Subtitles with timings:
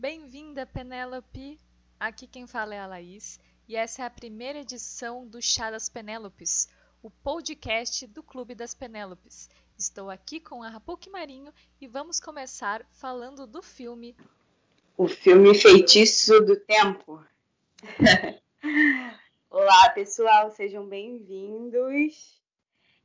[0.00, 1.60] Bem-vinda, Penélope!
[1.98, 5.88] Aqui quem fala é a Laís e essa é a primeira edição do Chá das
[5.88, 6.68] Penélopes,
[7.02, 9.50] o podcast do Clube das Penélopes.
[9.76, 14.16] Estou aqui com a Rapuque Marinho e vamos começar falando do filme.
[14.96, 17.20] O filme Feitiço do Tempo.
[19.50, 22.40] Olá, pessoal, sejam bem-vindos.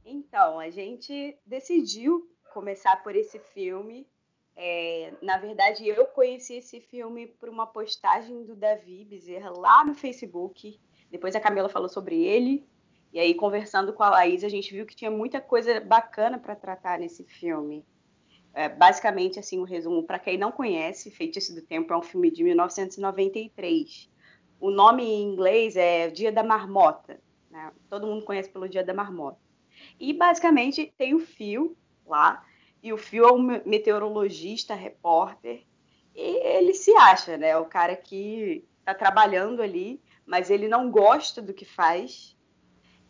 [0.05, 4.07] Então, a gente decidiu começar por esse filme.
[4.56, 9.96] É, na verdade, eu conheci esse filme por uma postagem do Davi Bezerra lá no
[9.96, 10.80] Facebook.
[11.10, 12.66] Depois a Camila falou sobre ele.
[13.11, 16.56] E aí, conversando com a Laís, a gente viu que tinha muita coisa bacana para
[16.56, 17.86] tratar nesse filme.
[18.54, 22.32] É, basicamente, assim, um resumo, para quem não conhece, Feitiço do Tempo é um filme
[22.32, 24.10] de 1993.
[24.60, 27.20] O nome em inglês é Dia da Marmota.
[27.50, 27.72] Né?
[27.89, 29.39] Todo mundo conhece pelo Dia da Marmota.
[30.00, 31.75] E basicamente tem o Fio
[32.06, 32.44] lá,
[32.83, 35.64] e o Fio é um meteorologista, repórter,
[36.14, 37.58] e ele se acha, né?
[37.58, 42.38] O cara que está trabalhando ali, mas ele não gosta do que faz.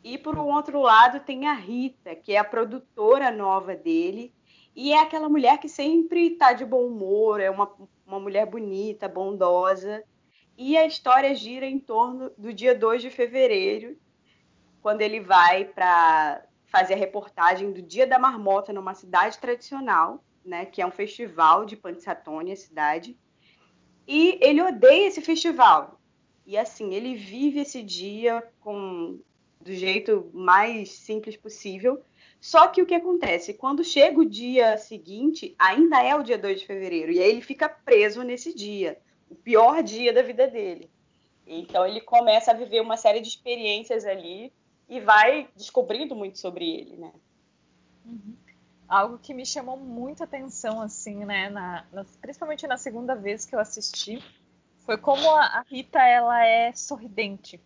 [0.03, 4.31] E por um outro lado tem a Rita, que é a produtora nova dele,
[4.75, 7.71] e é aquela mulher que sempre está de bom humor, é uma,
[8.05, 10.03] uma mulher bonita, bondosa,
[10.55, 13.97] e a história gira em torno do dia 2 de fevereiro,
[14.83, 20.65] quando ele vai para fazer a reportagem do Dia da Marmota numa cidade tradicional, né,
[20.65, 23.15] que é um festival de Pantsatone, a cidade.
[24.07, 26.01] E ele odeia esse festival.
[26.47, 29.19] E assim, ele vive esse dia com
[29.61, 32.01] do jeito mais simples possível.
[32.41, 33.53] Só que o que acontece?
[33.53, 37.41] Quando chega o dia seguinte, ainda é o dia 2 de fevereiro, e aí ele
[37.41, 38.97] fica preso nesse dia
[39.29, 40.89] o pior dia da vida dele.
[41.45, 44.51] Então ele começa a viver uma série de experiências ali
[44.87, 47.13] e vai descobrindo muito sobre ele, né?
[48.05, 48.35] Uhum.
[48.87, 53.55] Algo que me chamou muita atenção, assim, né, na, na, principalmente na segunda vez que
[53.55, 54.23] eu assisti,
[54.79, 57.59] foi como a, a Rita ela é sorridente.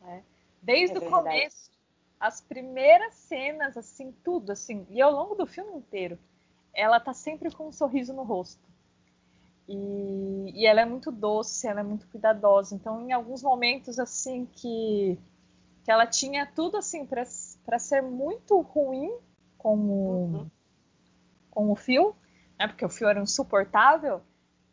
[0.00, 0.22] Né?
[0.60, 1.70] Desde é o começo,
[2.18, 6.18] as primeiras cenas, assim, tudo, assim, e ao longo do filme inteiro,
[6.74, 8.62] ela tá sempre com um sorriso no rosto.
[9.68, 12.74] E, e, ela é muito doce, ela é muito cuidadosa.
[12.74, 15.18] Então, em alguns momentos, assim, que,
[15.84, 19.12] que ela tinha tudo, assim, para ser muito ruim
[19.58, 20.50] com o, uhum.
[21.50, 22.14] com o Phil,
[22.58, 24.22] né, porque o Phil era insuportável,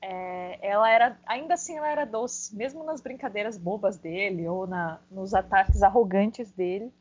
[0.02, 2.56] é, ela era, ainda assim, ela era doce.
[2.56, 6.94] Mesmo nas brincadeiras bobas dele ou na, nos ataques arrogantes dele,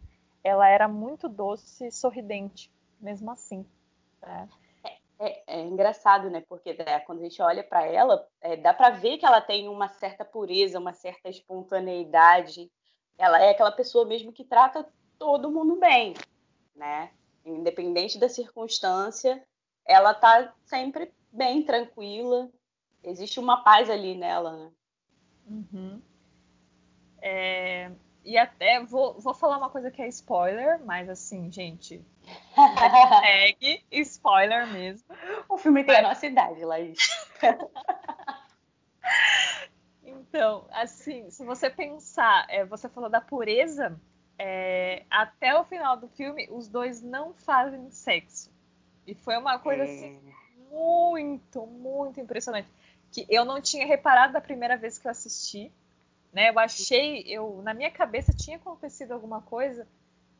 [0.43, 3.65] ela era muito doce e sorridente, mesmo assim.
[4.21, 4.49] Né?
[5.21, 6.43] É, é, engraçado, né?
[6.49, 9.69] Porque né, quando a gente olha para ela, é, dá para ver que ela tem
[9.69, 12.71] uma certa pureza, uma certa espontaneidade.
[13.19, 14.87] Ela é aquela pessoa mesmo que trata
[15.19, 16.15] todo mundo bem,
[16.75, 17.11] né?
[17.45, 19.43] Independente da circunstância,
[19.85, 22.49] ela tá sempre bem tranquila.
[23.03, 24.71] Existe uma paz ali nela, né?
[25.47, 26.01] Uhum.
[27.21, 27.91] É,
[28.25, 32.05] e até vou, vou falar uma coisa que é spoiler, mas assim, gente,
[33.23, 35.09] segue spoiler mesmo.
[35.49, 36.99] O filme tem a nossa idade, Laís.
[40.29, 43.99] então, assim, se você pensar, é, você falou da pureza,
[44.39, 48.51] é, até o final do filme, os dois não fazem sexo.
[49.07, 50.19] E foi uma coisa assim, é...
[50.19, 50.39] assim
[50.71, 52.69] muito, muito impressionante.
[53.11, 55.73] Que eu não tinha reparado da primeira vez que eu assisti.
[56.31, 56.51] Né?
[56.51, 59.89] Eu achei, eu na minha cabeça tinha acontecido alguma coisa,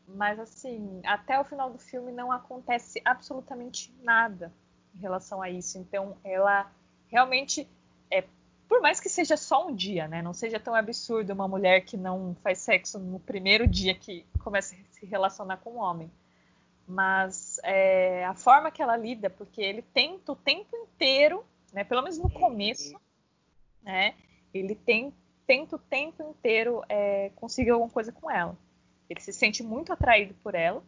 [0.07, 4.53] mas assim, até o final do filme não acontece absolutamente nada
[4.95, 5.79] em relação a isso.
[5.79, 6.71] Então, ela
[7.11, 7.67] realmente
[8.11, 8.23] é
[8.69, 10.21] por mais que seja só um dia, né?
[10.21, 14.75] Não seja tão absurdo uma mulher que não faz sexo no primeiro dia que começa
[14.75, 16.11] a se relacionar com um homem.
[16.87, 21.83] Mas é, a forma que ela lida, porque ele tenta o tempo inteiro, né?
[21.83, 22.99] Pelo menos no começo,
[23.83, 24.15] né?
[24.53, 25.13] Ele tem
[25.47, 28.55] tenta o tempo inteiro é, conseguir alguma coisa com ela.
[29.09, 30.85] Ele se sente muito atraído por ela.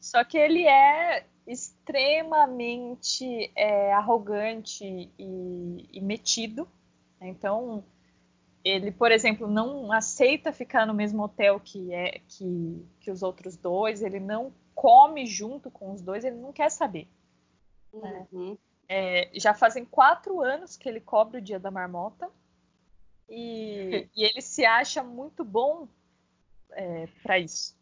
[0.00, 6.66] Só que ele é extremamente é, arrogante e, e metido.
[7.20, 7.84] Então,
[8.64, 13.56] ele, por exemplo, não aceita ficar no mesmo hotel que, é, que, que os outros
[13.56, 17.08] dois, ele não come junto com os dois, ele não quer saber.
[17.92, 18.26] Né?
[18.32, 18.58] Uhum.
[18.88, 22.28] É, já fazem quatro anos que ele cobre o dia da marmota
[23.28, 25.88] e, e ele se acha muito bom
[26.72, 27.78] é, para isso.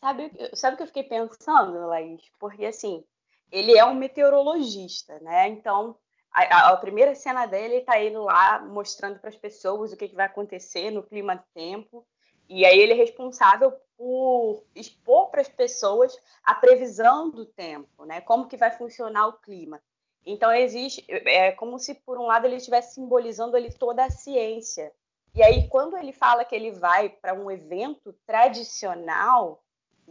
[0.00, 2.22] Sabe, sabe o que eu fiquei pensando, Laís?
[2.38, 3.04] Porque assim,
[3.50, 5.48] ele é um meteorologista, né?
[5.48, 5.96] Então,
[6.32, 10.14] a, a, primeira cena dele está ele lá mostrando para as pessoas o que, que
[10.14, 12.06] vai acontecer no clima do tempo.
[12.48, 18.20] E aí ele é responsável por expor para as pessoas a previsão do tempo, né?
[18.20, 19.80] Como que vai funcionar o clima.
[20.24, 24.92] Então existe, é como se por um lado ele estivesse simbolizando ali toda a ciência.
[25.34, 29.62] E aí quando ele fala que ele vai para um evento tradicional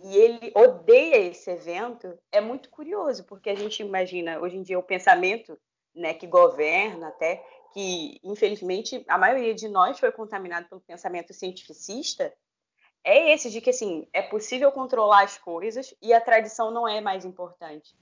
[0.04, 4.80] e ele odeia esse evento, é muito curioso, porque a gente imagina hoje em dia
[4.80, 5.58] o pensamento,
[5.94, 7.44] né, que governa até
[7.74, 12.34] que infelizmente a maioria de nós foi contaminado pelo pensamento cientificista,
[13.04, 17.00] é esse de que assim, é possível controlar as coisas e a tradição não é
[17.00, 17.96] mais importante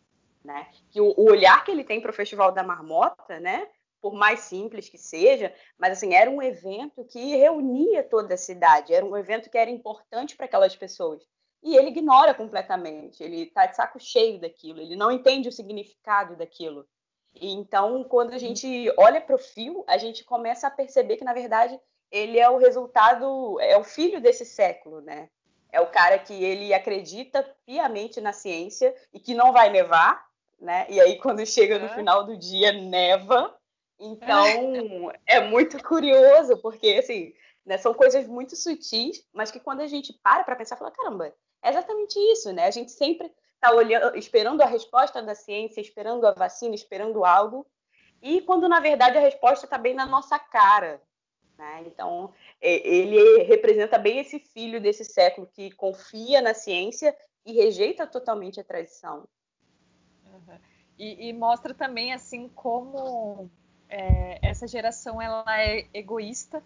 [0.44, 0.68] né?
[0.89, 3.68] Que o, o olhar que ele tem para o Festival da Marmota, né?
[4.01, 8.94] Por mais simples que seja, mas assim era um evento que reunia toda a cidade,
[8.94, 11.21] era um evento que era importante para aquelas pessoas.
[11.62, 16.38] E ele ignora completamente, ele está de saco cheio daquilo, ele não entende o significado
[16.38, 16.88] daquilo.
[17.41, 21.33] Então, quando a gente olha para o fio, a gente começa a perceber que, na
[21.33, 21.80] verdade,
[22.12, 25.30] ele é o resultado, é o filho desse século, né?
[25.71, 30.25] É o cara que ele acredita piamente na ciência e que não vai nevar,
[30.59, 30.86] né?
[30.89, 33.56] E aí quando chega no final do dia neva.
[34.00, 34.44] Então
[35.27, 37.33] é muito curioso porque assim,
[37.65, 41.33] né, são coisas muito sutis, mas que quando a gente para para pensar, fala caramba,
[41.62, 42.65] é exatamente isso, né?
[42.65, 47.67] A gente sempre está olhando, esperando a resposta da ciência, esperando a vacina, esperando algo,
[48.21, 51.01] e quando na verdade a resposta está bem na nossa cara.
[51.57, 51.83] Né?
[51.85, 57.15] Então, ele representa bem esse filho desse século que confia na ciência
[57.45, 59.27] e rejeita totalmente a tradição.
[60.97, 63.50] E, e mostra também assim como
[63.89, 66.63] é, essa geração ela é egoísta,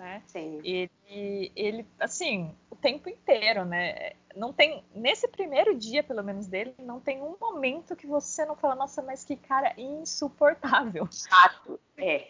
[0.00, 0.22] né?
[0.26, 0.60] Sim.
[0.64, 4.14] Ele, ele, assim, o tempo inteiro, né?
[4.34, 8.56] Não tem nesse primeiro dia, pelo menos dele, não tem um momento que você não
[8.56, 11.06] fala, nossa, mas que cara insuportável.
[11.12, 12.28] Chato, é.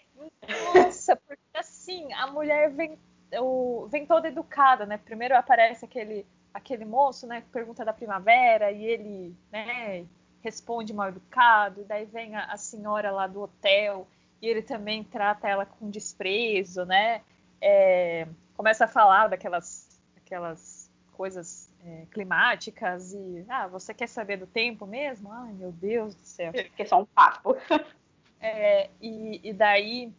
[0.74, 2.98] Nossa, porque assim, a mulher vem,
[3.38, 4.98] o, vem toda educada, né?
[4.98, 10.04] Primeiro aparece aquele aquele moço, né, que pergunta da primavera e ele, né,
[10.42, 14.08] responde mal educado, daí vem a, a, senhora lá do hotel
[14.42, 17.22] e ele também trata ela com desprezo, né?
[17.60, 24.46] É, começa a falar daquelas aquelas coisas é, climáticas e ah, você quer saber do
[24.46, 25.30] tempo mesmo?
[25.32, 26.52] Ai, meu Deus do céu.
[26.52, 27.56] Que é só um papo.
[28.42, 30.10] É, e, e daí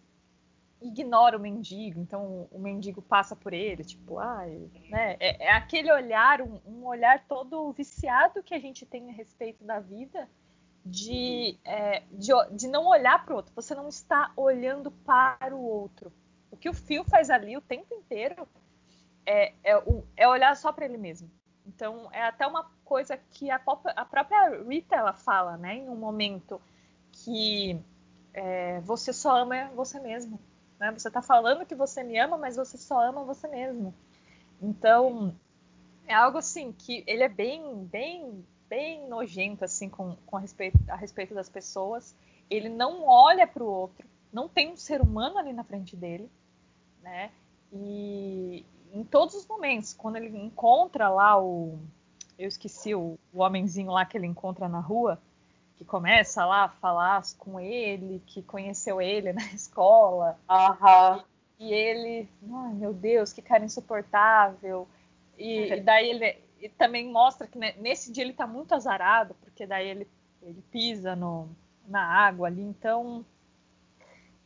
[0.81, 4.45] ignora o mendigo, então o mendigo passa por ele, tipo, ah,
[4.89, 5.15] né?
[5.19, 9.63] É, é aquele olhar, um, um, olhar todo viciado que a gente tem a respeito
[9.63, 10.27] da vida,
[10.83, 15.61] de, é, de, de, não olhar para o outro, você não está olhando para o
[15.61, 16.11] outro.
[16.51, 18.47] O que o Phil faz ali o tempo inteiro
[19.25, 19.83] é, é,
[20.17, 21.31] é olhar só para ele mesmo.
[21.65, 23.61] Então, é até uma coisa que a,
[23.95, 26.61] a própria Rita ela fala, né, em um momento
[27.11, 27.79] que
[28.33, 30.39] é, você só ama você mesmo
[30.81, 30.91] né?
[30.91, 33.93] Você está falando que você me ama, mas você só ama você mesmo.
[34.59, 35.35] Então,
[36.07, 40.79] é algo assim que ele é bem, bem, bem nojento assim com, com a, respeito,
[40.89, 42.15] a respeito das pessoas.
[42.49, 46.27] Ele não olha para o outro, não tem um ser humano ali na frente dele,
[47.01, 47.31] né?
[47.71, 51.79] E em todos os momentos, quando ele encontra lá o,
[52.37, 55.19] eu esqueci o, o homenzinho lá que ele encontra na rua,
[55.77, 60.37] que começa lá a falar com ele, que conheceu ele na escola.
[60.49, 61.23] Uhum.
[61.59, 64.87] E, e, ele, ai meu Deus, que cara insuportável.
[65.37, 69.35] E, e daí ele e também mostra que né, nesse dia ele tá muito azarado,
[69.41, 70.07] porque daí ele,
[70.43, 71.49] ele pisa no,
[71.87, 73.25] na água ali, então.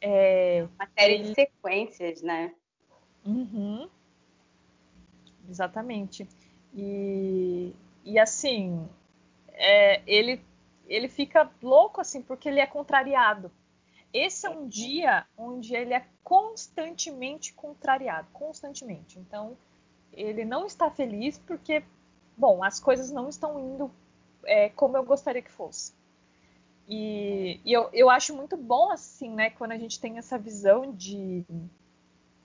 [0.08, 2.54] É, Uma série de sequências, né?
[3.26, 3.90] Uhum.
[5.50, 6.28] Exatamente.
[6.76, 8.88] E, e assim,
[9.54, 10.40] é, ele
[10.88, 13.52] ele fica louco assim porque ele é contrariado.
[14.14, 19.18] Esse é um dia onde ele é constantemente contrariado, constantemente.
[19.18, 19.58] Então,
[20.14, 21.84] ele não está feliz porque,
[22.38, 23.92] bom, as coisas não estão indo
[24.44, 25.94] é, como eu gostaria que fosse.
[26.88, 30.94] E, e eu, eu acho muito bom, assim, né, quando a gente tem essa visão
[30.94, 31.44] de.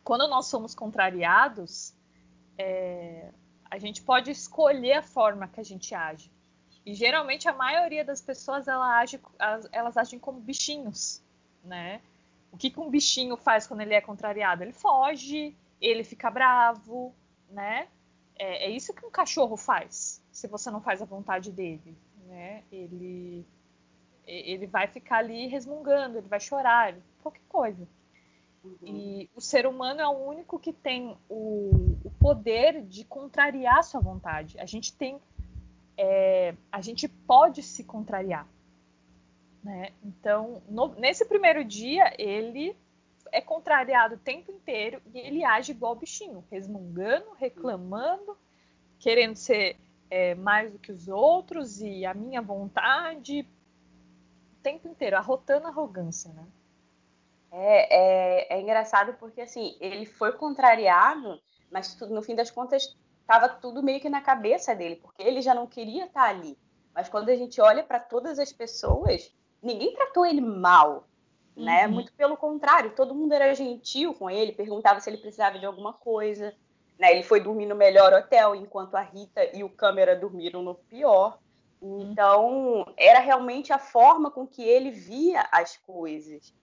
[0.02, 1.94] Quando nós somos contrariados,
[2.56, 3.30] é,
[3.70, 6.30] a gente pode escolher a forma que a gente age.
[6.85, 9.20] E geralmente a maioria das pessoas ela age,
[9.70, 11.23] elas agem como bichinhos,
[11.62, 12.00] né?
[12.50, 14.64] O que, que um bichinho faz quando ele é contrariado?
[14.64, 17.14] Ele foge, ele fica bravo,
[17.49, 17.88] né?
[18.37, 22.64] É, é isso que um cachorro faz, se você não faz a vontade dele, né?
[22.73, 23.47] Ele,
[24.44, 27.87] ele vai ficar ali resmungando, ele vai chorar, qualquer coisa.
[28.62, 28.76] Uhum.
[28.82, 33.82] E o ser humano é o único que tem o, o poder de contrariar a
[33.82, 34.59] sua vontade.
[34.59, 35.18] A gente tem
[35.97, 38.47] é, a gente pode se contrariar.
[39.62, 39.90] Né?
[40.02, 42.75] Então, no, nesse primeiro dia, ele
[43.30, 48.37] é contrariado o tempo inteiro e ele age igual bichinho, resmungando, reclamando,
[48.99, 49.76] querendo ser
[50.09, 53.47] é, mais do que os outros e a minha vontade.
[54.62, 56.47] Tempo inteiro, arrotando arrogância, né?
[57.52, 61.40] É, é, é engraçado porque, assim, ele foi contrariado,
[61.71, 65.55] mas no fim das contas estava tudo meio que na cabeça dele, porque ele já
[65.55, 66.57] não queria estar ali.
[66.95, 71.09] Mas quando a gente olha para todas as pessoas, ninguém tratou ele mal,
[71.57, 71.87] né?
[71.87, 71.95] Uhum.
[71.95, 75.93] Muito pelo contrário, todo mundo era gentil com ele, perguntava se ele precisava de alguma
[75.93, 76.55] coisa.
[76.99, 77.12] Né?
[77.12, 81.38] Ele foi dormir no melhor hotel, enquanto a Rita e o câmera dormiram no pior.
[81.82, 86.54] Então, era realmente a forma com que ele via as coisas.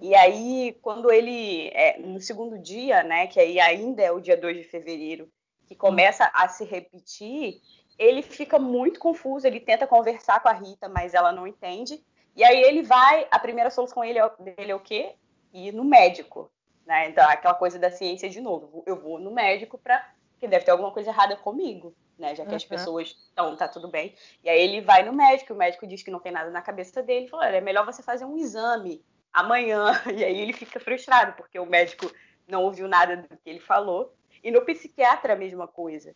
[0.00, 4.36] E aí, quando ele, é, no segundo dia, né, que aí ainda é o dia
[4.36, 5.30] 2 de fevereiro,
[5.66, 7.60] que começa a se repetir,
[7.98, 12.04] ele fica muito confuso, ele tenta conversar com a Rita, mas ela não entende.
[12.36, 15.14] E aí ele vai, a primeira solução dele é, dele é o quê?
[15.52, 16.50] Ir no médico.
[16.84, 17.08] Né?
[17.08, 18.82] Então, aquela coisa da ciência de novo.
[18.86, 20.06] Eu vou no médico para
[20.38, 22.34] que deve ter alguma coisa errada comigo, né?
[22.34, 22.56] Já que uhum.
[22.56, 24.14] as pessoas estão, tá tudo bem.
[24.42, 27.02] E aí ele vai no médico, o médico diz que não tem nada na cabeça
[27.02, 29.02] dele, falou: é melhor você fazer um exame
[29.32, 29.92] amanhã.
[30.14, 32.10] E aí ele fica frustrado, porque o médico
[32.46, 34.14] não ouviu nada do que ele falou.
[34.42, 36.14] E no psiquiatra a mesma coisa.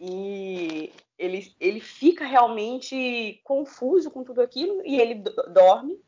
[0.00, 6.00] E ele, ele fica realmente confuso com tudo aquilo e ele dorme.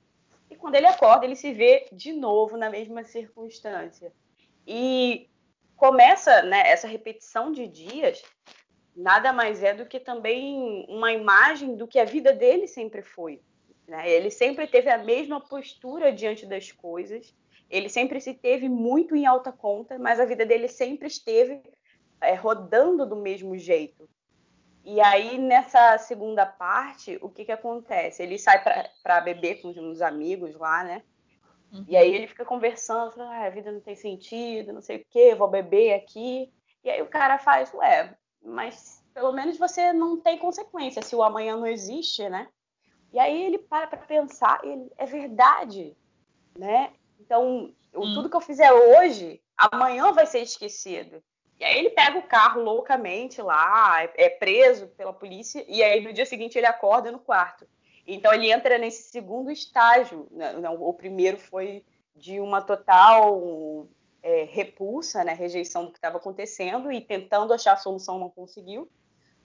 [0.50, 4.12] E quando ele acorda, ele se vê de novo na mesma circunstância.
[4.66, 5.28] E
[5.76, 8.22] começa né, essa repetição de dias,
[8.94, 13.40] nada mais é do que também uma imagem do que a vida dele sempre foi.
[13.86, 14.08] Né?
[14.10, 17.34] Ele sempre teve a mesma postura diante das coisas,
[17.68, 21.62] ele sempre se teve muito em alta conta, mas a vida dele sempre esteve
[22.20, 24.08] é, rodando do mesmo jeito.
[24.84, 28.22] E aí, nessa segunda parte, o que, que acontece?
[28.22, 28.62] Ele sai
[29.02, 31.02] para beber com uns amigos lá, né?
[31.72, 31.84] Uhum.
[31.88, 35.34] E aí ele fica conversando, ah, a vida não tem sentido, não sei o quê,
[35.34, 36.52] vou beber aqui.
[36.84, 41.22] E aí o cara faz, ué, mas pelo menos você não tem consequência se o
[41.22, 42.48] amanhã não existe, né?
[43.12, 45.96] E aí ele para para pensar, ele, é verdade,
[46.58, 46.92] né?
[47.20, 48.14] Então, hum.
[48.14, 51.22] tudo que eu fizer hoje, amanhã vai ser esquecido.
[51.60, 56.00] E aí ele pega o carro loucamente lá, é, é preso pela polícia, e aí
[56.00, 57.66] no dia seguinte ele acorda no quarto.
[58.06, 60.26] Então ele entra nesse segundo estágio.
[60.30, 60.52] Né?
[60.68, 61.84] o primeiro foi
[62.16, 63.86] de uma total
[64.22, 68.90] é, repulsa, né, rejeição do que estava acontecendo e tentando achar a solução não conseguiu.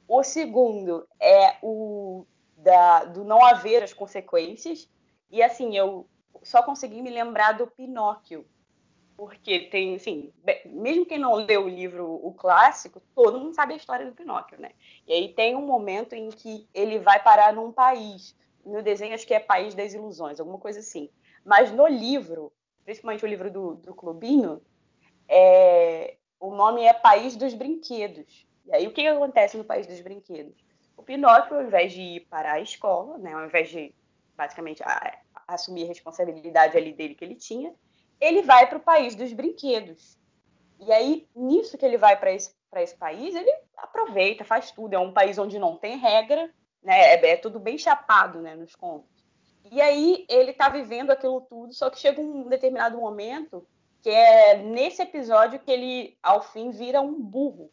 [0.07, 4.89] O segundo é o da, do não haver as consequências.
[5.29, 6.07] E assim, eu
[6.43, 8.45] só consegui me lembrar do Pinóquio,
[9.17, 10.31] porque tem, assim,
[10.65, 14.59] mesmo quem não leu o livro, o clássico, todo mundo sabe a história do Pinóquio,
[14.61, 14.71] né?
[15.07, 19.25] E aí tem um momento em que ele vai parar num país, no desenho acho
[19.25, 21.09] que é País das Ilusões, alguma coisa assim.
[21.43, 22.51] Mas no livro,
[22.87, 24.61] principalmente o livro do, do Clubinho,
[25.27, 28.47] é, o nome é País dos Brinquedos.
[28.65, 30.55] E aí o que, que acontece no País dos Brinquedos?
[30.95, 33.93] O Pinóquio, ao invés de ir para a escola, né, ao invés de
[34.37, 37.75] basicamente a, a assumir a responsabilidade ali dele que ele tinha,
[38.21, 40.17] ele vai para o país dos brinquedos.
[40.79, 44.93] E aí, nisso que ele vai para esse, esse país, ele aproveita, faz tudo.
[44.93, 46.49] É um país onde não tem regra,
[46.81, 47.15] né?
[47.15, 49.16] É, é tudo bem chapado né, nos contos.
[49.71, 53.65] E aí ele está vivendo aquilo tudo, só que chega um determinado momento
[54.01, 57.71] que é nesse episódio que ele, ao fim, vira um burro.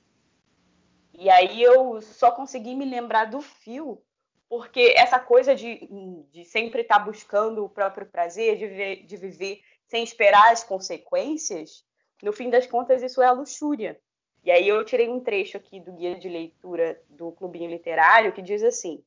[1.12, 4.02] E aí eu só consegui me lembrar do fio,
[4.48, 5.88] porque essa coisa de,
[6.32, 11.84] de sempre estar tá buscando o próprio prazer, de de viver sem esperar as consequências,
[12.22, 14.00] no fim das contas, isso é a luxúria.
[14.42, 18.42] E aí eu tirei um trecho aqui do guia de leitura do Clubinho Literário que
[18.42, 19.02] diz assim: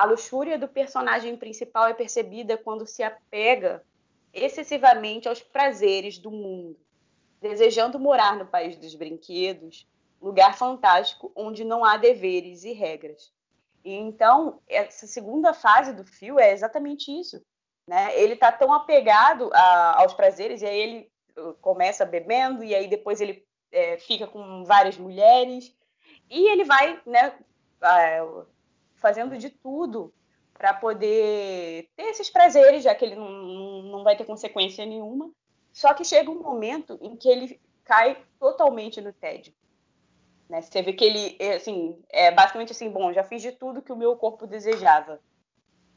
[0.00, 3.84] a luxúria do personagem principal é percebida quando se apega
[4.32, 6.80] excessivamente aos prazeres do mundo,
[7.38, 9.86] desejando morar no país dos brinquedos,
[10.18, 13.30] lugar fantástico onde não há deveres e regras.
[13.84, 17.44] E então, essa segunda fase do fio é exatamente isso.
[17.86, 18.18] Né?
[18.18, 22.88] Ele está tão apegado a, aos prazeres, e aí ele uh, começa bebendo, e aí
[22.88, 25.76] depois ele é, fica com várias mulheres,
[26.30, 27.34] e ele vai né,
[29.00, 30.12] fazendo de tudo
[30.54, 35.30] para poder ter esses prazeres, já que ele não, não vai ter consequência nenhuma.
[35.72, 39.54] Só que chega um momento em que ele cai totalmente no tédio.
[40.48, 40.60] Né?
[40.60, 43.92] Você vê que ele, é, assim, é basicamente assim, bom, já fiz de tudo que
[43.92, 45.20] o meu corpo desejava.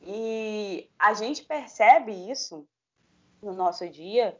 [0.01, 2.67] E a gente percebe isso
[3.41, 4.39] no nosso dia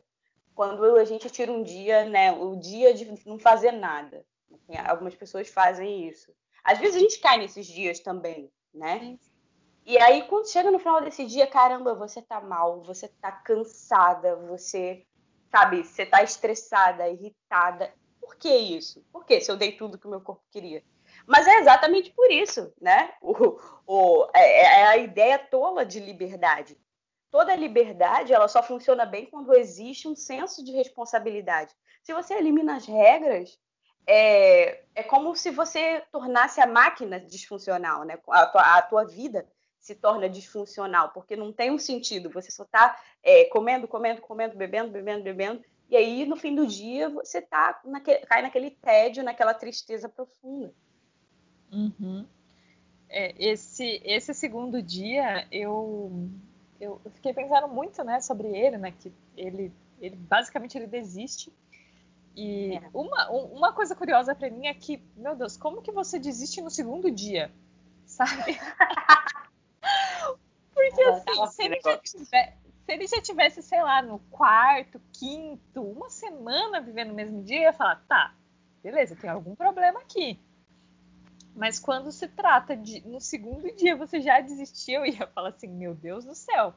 [0.55, 4.25] quando a gente tira um dia, né, o dia de não fazer nada.
[4.87, 6.31] Algumas pessoas fazem isso.
[6.63, 9.17] Às vezes a gente cai nesses dias também, né?
[9.85, 14.35] E aí quando chega no final desse dia, caramba, você tá mal, você tá cansada,
[14.37, 15.05] você,
[15.51, 17.93] sabe, você tá estressada, irritada.
[18.19, 19.03] Por que isso?
[19.11, 20.83] Por que se eu dei tudo que o meu corpo queria?
[21.27, 23.13] Mas é exatamente por isso, né?
[23.21, 26.77] O, o, é, é, é a ideia tola de liberdade.
[27.31, 31.73] toda liberdade ela só funciona bem quando existe um senso de responsabilidade.
[32.03, 33.57] Se você elimina as regras,
[34.05, 38.17] é, é como se você tornasse a máquina disfuncional, né?
[38.29, 39.47] A tua, a tua vida
[39.79, 42.29] se torna disfuncional, porque não tem um sentido.
[42.29, 46.65] Você só está é, comendo, comendo, comendo, bebendo, bebendo, bebendo, e aí no fim do
[46.65, 50.73] dia você tá naquele, cai naquele tédio, naquela tristeza profunda.
[51.71, 52.25] Uhum.
[53.09, 56.29] É, esse, esse segundo dia eu,
[56.79, 58.91] eu fiquei pensando muito né, sobre ele, né?
[58.91, 61.51] Que ele, ele basicamente ele desiste
[62.35, 62.89] e é.
[62.93, 66.69] uma, uma coisa curiosa para mim é que, meu Deus, como que você desiste no
[66.69, 67.51] segundo dia?
[68.05, 68.59] Sabe?
[70.73, 75.81] Porque assim, se ele, já tiver, se ele já tivesse, sei lá, no quarto, quinto,
[75.81, 78.33] uma semana vivendo no mesmo dia, eu ia falar, tá,
[78.81, 80.39] beleza, tem algum problema aqui.
[81.55, 85.67] Mas quando se trata de no segundo dia você já desistiu, eu ia falar assim,
[85.67, 86.73] meu Deus do céu,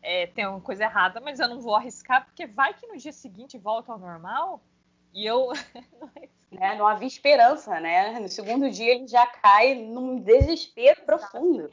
[0.00, 3.12] é, tem uma coisa errada, mas eu não vou arriscar, porque vai que no dia
[3.12, 4.62] seguinte volta ao normal.
[5.14, 5.52] E eu.
[6.50, 8.18] né, não havia esperança, né?
[8.18, 11.70] No segundo dia ele já cai num desespero profundo.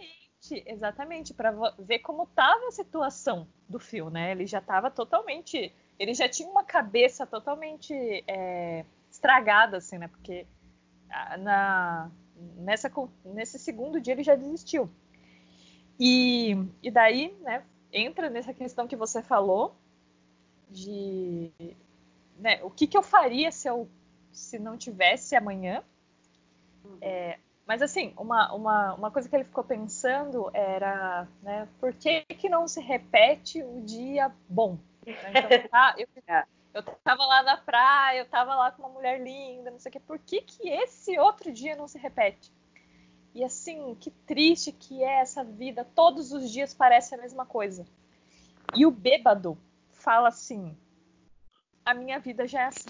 [0.66, 4.32] Exatamente, para ver como estava a situação do fio, né?
[4.32, 5.74] Ele já estava totalmente.
[6.00, 7.94] Ele já tinha uma cabeça totalmente
[8.28, 10.08] é, estragada, assim, né?
[10.08, 10.48] Porque
[11.40, 12.10] na,
[12.58, 12.92] nessa,
[13.26, 14.90] nesse segundo dia ele já desistiu.
[16.00, 19.76] E, e daí, né, entra nessa questão que você falou
[20.70, 21.52] de
[22.42, 23.88] né, o que, que eu faria se eu
[24.32, 25.84] se não tivesse amanhã.
[26.84, 26.98] Uhum.
[27.02, 32.26] É, mas assim, uma, uma, uma coisa que ele ficou pensando era, né, por que,
[32.26, 34.78] que não se repete o dia bom?
[35.06, 35.14] Então,
[35.70, 36.44] tá, eu, é.
[36.74, 39.94] eu tava lá na praia, eu tava lá com uma mulher linda, não sei o
[39.94, 40.00] quê.
[40.00, 42.52] Por que, que esse outro dia não se repete?
[43.34, 45.88] E assim, que triste que é essa vida.
[45.96, 47.86] Todos os dias parece a mesma coisa.
[48.76, 49.58] E o bêbado
[49.94, 50.76] fala assim:
[51.92, 52.90] a minha vida já é assim.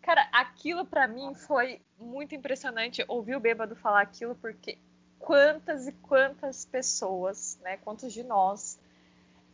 [0.00, 4.78] Cara, aquilo para mim foi muito impressionante ouvir o bêbado falar aquilo, porque
[5.18, 8.80] quantas e quantas pessoas, né, quantos de nós,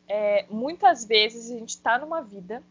[0.08, 2.62] é, muitas vezes a gente está numa vida,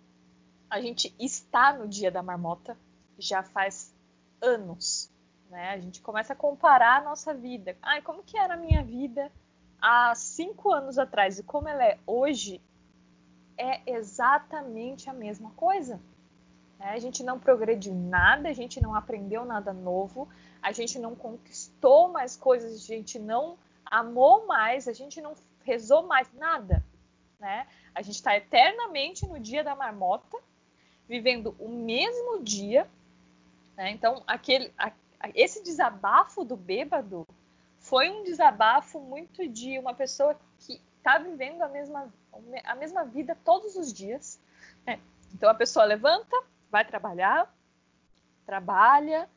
[0.69, 2.75] a gente está no dia da marmota
[3.19, 3.93] já faz
[4.41, 5.10] anos,
[5.49, 5.69] né?
[5.69, 7.78] A gente começa a comparar a nossa vida.
[7.82, 9.32] Ai, como que era a minha vida
[9.82, 12.60] há cinco anos atrás e como ela é hoje?
[13.58, 16.00] É exatamente a mesma coisa.
[16.80, 16.89] Né?
[16.89, 20.28] A gente não progrediu nada, a gente não aprendeu nada novo,
[20.62, 26.04] a gente não conquistou mais coisas, a gente não amou mais, a gente não rezou
[26.04, 26.84] mais nada.
[27.39, 27.67] Né?
[27.93, 30.38] A gente está eternamente no dia da marmota,
[31.08, 32.88] vivendo o mesmo dia.
[33.76, 33.91] Né?
[33.91, 34.91] Então, aquele, a,
[35.34, 37.26] esse desabafo do bêbado
[37.80, 42.13] foi um desabafo muito de uma pessoa que está vivendo a mesma,
[42.65, 44.41] a mesma vida todos os dias.
[44.86, 45.00] Né?
[45.34, 46.36] Então a pessoa levanta,
[46.70, 47.50] vai trabalhar,
[48.46, 49.30] trabalha,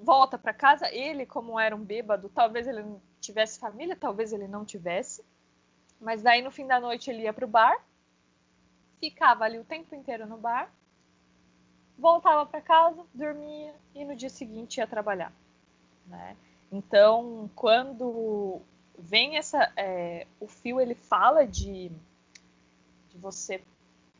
[0.00, 0.90] volta para casa.
[0.90, 5.22] Ele, como era um bêbado, talvez ele não tivesse família, talvez ele não tivesse.
[6.00, 7.76] Mas daí no fim da noite ele ia para o bar,
[8.98, 10.72] ficava ali o tempo inteiro no bar,
[11.98, 15.32] voltava para casa, dormia e no dia seguinte ia trabalhar.
[16.06, 16.34] Né?
[16.72, 18.62] Então, quando
[18.98, 19.72] vem essa.
[19.76, 21.90] É, o fio ele fala de,
[23.08, 23.62] de você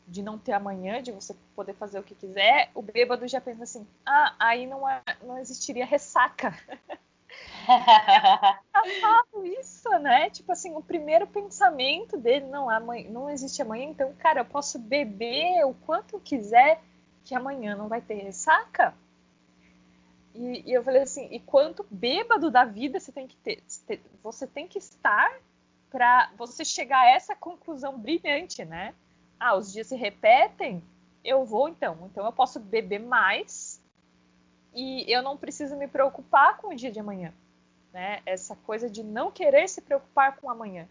[0.09, 3.63] de não ter amanhã, de você poder fazer o que quiser, o bêbado já pensa
[3.63, 6.57] assim, ah, aí não, é, não existiria ressaca.
[9.35, 10.29] é isso, né?
[10.31, 14.79] Tipo assim, o primeiro pensamento dele, não, amanhã, não existe amanhã, então, cara, eu posso
[14.79, 16.81] beber o quanto quiser,
[17.23, 18.95] que amanhã não vai ter ressaca.
[20.39, 23.61] E, e, eu falei assim, e quanto bêbado da vida você tem que ter,
[24.23, 25.37] você tem que estar
[25.91, 28.95] para você chegar a essa conclusão brilhante, né?
[29.37, 30.81] Ah, os dias se repetem,
[31.25, 33.83] eu vou então, então eu posso beber mais
[34.73, 37.33] e eu não preciso me preocupar com o dia de amanhã,
[37.91, 38.21] né?
[38.25, 40.87] Essa coisa de não querer se preocupar com amanhã.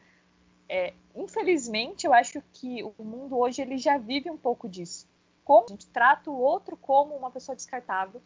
[0.69, 5.09] É, infelizmente, eu acho que o mundo hoje ele já vive um pouco disso.
[5.43, 8.21] Como a gente trata o outro como uma pessoa descartável,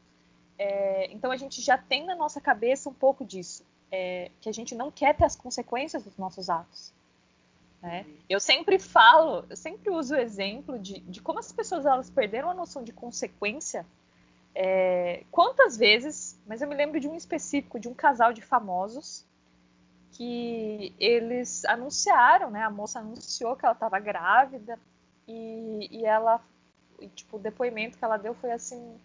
[0.62, 4.52] é, então a gente já tem na nossa cabeça um pouco disso, é, que a
[4.52, 6.92] gente não quer ter as consequências dos nossos atos.
[7.82, 8.06] Né?
[8.28, 12.48] Eu sempre falo, eu sempre uso o exemplo de, de como as pessoas elas perderam
[12.48, 13.84] a noção de consequência.
[14.54, 19.26] É, quantas vezes, mas eu me lembro de um específico, de um casal de famosos,
[20.12, 22.62] que eles anunciaram, né?
[22.62, 24.78] A moça anunciou que ela estava grávida
[25.26, 26.40] e, e ela,
[27.00, 29.00] e, tipo, o depoimento que ela deu foi assim: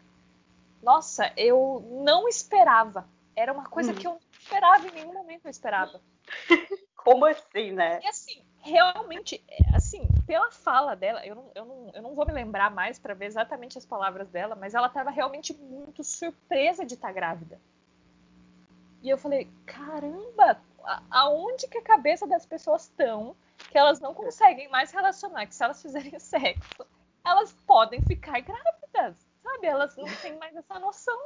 [0.82, 3.08] nossa, eu não esperava.
[3.36, 3.96] Era uma coisa hum.
[3.96, 6.02] que eu não esperava em nenhum momento eu esperava.
[6.96, 8.00] Como assim, né?
[8.04, 12.34] E assim, realmente, assim, pela fala dela, eu não, eu não, eu não vou me
[12.34, 16.96] lembrar mais para ver exatamente as palavras dela, mas ela estava realmente muito surpresa de
[16.96, 17.60] estar tá grávida.
[19.02, 20.60] E eu falei, caramba,
[21.10, 23.36] aonde que a cabeça das pessoas estão
[23.70, 26.86] que elas não conseguem mais relacionar, que se elas fizerem sexo,
[27.26, 29.68] elas podem ficar grávidas, sabe?
[29.68, 31.18] Elas não têm mais essa noção.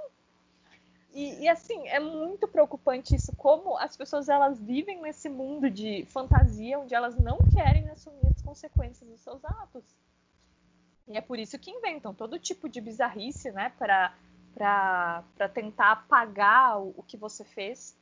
[1.13, 6.05] E, e, assim, é muito preocupante isso, como as pessoas elas vivem nesse mundo de
[6.05, 9.83] fantasia onde elas não querem assumir as consequências dos seus atos.
[11.07, 16.93] E é por isso que inventam todo tipo de bizarrice, né, para tentar apagar o,
[16.95, 17.97] o que você fez.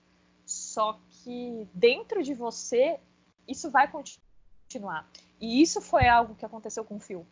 [0.45, 2.99] Só que dentro de você,
[3.47, 5.09] isso vai continuar.
[5.41, 7.25] E isso foi algo que aconteceu com o Phil,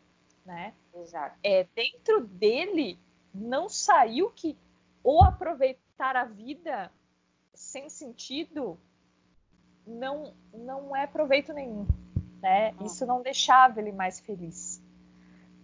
[0.48, 0.74] né?
[0.96, 1.38] Exato.
[1.44, 2.98] É, dentro dele
[3.34, 4.58] não saiu que
[5.04, 6.92] ou aproveitar a vida
[7.54, 8.80] sem sentido
[9.86, 11.86] não não é proveito nenhum,
[12.42, 12.74] né?
[12.84, 14.82] Isso não deixava ele mais feliz.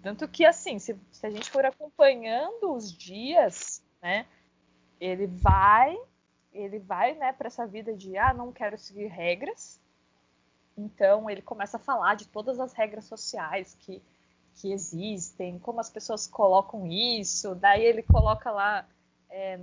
[0.02, 4.26] Tanto que assim, se, se a gente for acompanhando os dias, né?
[5.00, 5.98] Ele vai,
[6.52, 9.82] ele vai, né, para essa vida de ah, não quero seguir regras.
[10.78, 14.02] Então ele começa a falar de todas as regras sociais que
[14.56, 17.56] que existem, como as pessoas colocam isso.
[17.56, 18.88] Daí ele coloca lá
[19.30, 19.60] é,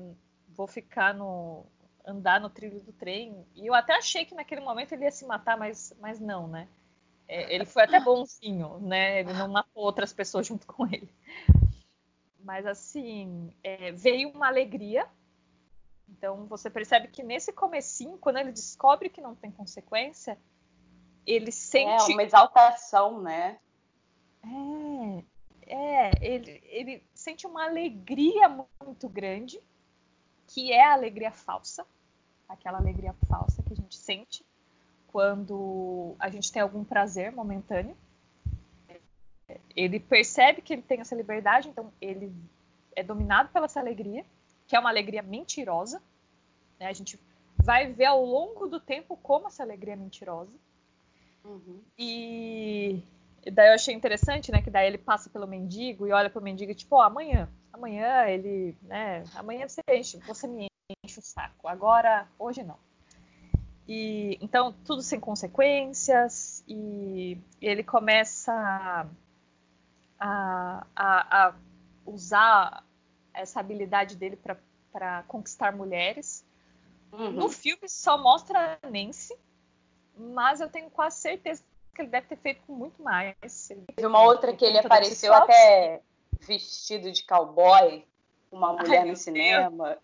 [0.49, 1.65] vou ficar no
[2.05, 3.47] andar no trilho do trem.
[3.55, 6.69] E eu até achei que naquele momento ele ia se matar, mas, mas não, né?
[7.29, 9.21] É, ele foi até bonzinho, né?
[9.21, 11.09] Ele não matou outras pessoas junto com ele.
[12.43, 15.07] Mas assim, é, veio uma alegria.
[16.09, 20.37] Então você percebe que nesse comecinho, quando ele descobre que não tem consequência,
[21.25, 22.11] ele sente.
[22.11, 23.61] É uma exaltação, né?
[24.43, 25.25] É,
[25.67, 28.49] é, ele, ele sente uma alegria
[28.85, 29.61] muito grande,
[30.47, 31.87] que é a alegria falsa,
[32.49, 34.45] aquela alegria falsa que a gente sente
[35.09, 37.97] quando a gente tem algum prazer momentâneo.
[39.75, 42.33] Ele percebe que ele tem essa liberdade, então ele
[42.95, 44.25] é dominado pela essa alegria,
[44.67, 46.01] que é uma alegria mentirosa.
[46.79, 46.87] Né?
[46.87, 47.19] A gente
[47.57, 50.53] vai ver ao longo do tempo como essa alegria é mentirosa.
[51.45, 51.81] Uhum.
[51.99, 53.03] E
[53.45, 54.61] e daí eu achei interessante, né?
[54.63, 58.77] Que daí ele passa pelo mendigo e olha pro mendigo, tipo, oh, amanhã, amanhã ele,
[58.83, 59.25] né?
[59.35, 60.67] Amanhã você enche, você me
[61.05, 61.67] enche o saco.
[61.67, 62.79] Agora, hoje não.
[63.89, 68.53] E então tudo sem consequências e, e ele começa
[70.19, 71.55] a, a, a,
[72.07, 72.85] usar
[73.33, 74.39] essa habilidade dele
[74.93, 76.45] para conquistar mulheres.
[77.11, 77.33] Uhum.
[77.33, 79.35] No filme só mostra a Nancy,
[80.17, 83.69] mas eu tenho quase certeza que ele deve ter feito com muito mais.
[83.95, 86.03] Teve uma outra que ele apareceu até
[86.41, 88.05] vestido de cowboy,
[88.51, 89.99] uma mulher Ai, no cinema.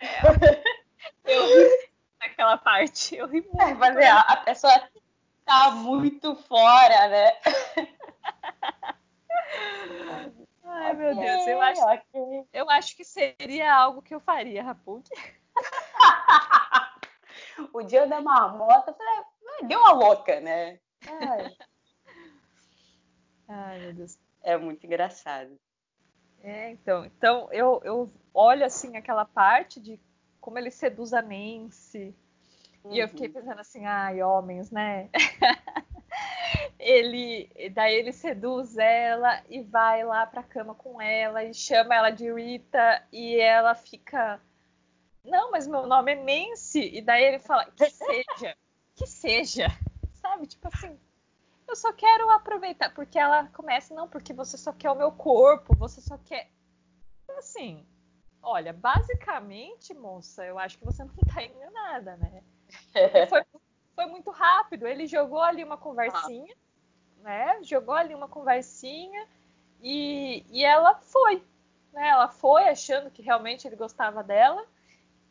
[1.25, 1.89] Eu ri
[2.21, 3.61] naquela parte, eu ri muito.
[3.61, 4.73] É, mas é, a pessoa
[5.45, 7.33] tá muito fora, né?
[10.65, 12.45] Ai, meu okay, Deus, eu acho, okay.
[12.53, 15.09] eu acho que seria algo que eu faria, Rapud.
[17.73, 18.95] o dia da marmota,
[19.63, 20.79] deu uma louca, né?
[21.07, 21.57] Ai.
[23.49, 24.19] Ai, meu Deus.
[24.43, 25.59] É muito engraçado.
[26.43, 29.99] É, então, então eu, eu olho assim aquela parte de
[30.41, 32.15] como ele seduz a Nancy.
[32.85, 32.93] Uhum.
[32.93, 33.33] E eu fiquei uhum.
[33.35, 35.11] pensando assim, ai, homens, né?
[36.79, 42.11] ele daí ele seduz ela e vai lá pra cama com ela e chama ela
[42.11, 44.41] de Rita e ela fica
[45.25, 48.57] não, mas meu nome é Nancy e daí ele fala que seja,
[48.95, 49.67] que seja,
[50.13, 50.47] sabe?
[50.47, 50.97] Tipo assim,
[51.77, 55.77] eu só quero aproveitar, porque ela começa, não, porque você só quer o meu corpo,
[55.77, 56.51] você só quer.
[57.37, 57.87] Assim,
[58.43, 62.43] olha, basicamente, moça, eu acho que você não tá enganada, né?
[63.29, 63.45] Foi,
[63.95, 64.87] foi muito rápido.
[64.87, 66.57] Ele jogou ali uma conversinha,
[67.19, 67.63] né?
[67.63, 69.29] Jogou ali uma conversinha
[69.83, 71.45] e, e ela foi.
[71.93, 72.09] Né?
[72.09, 74.65] Ela foi achando que realmente ele gostava dela.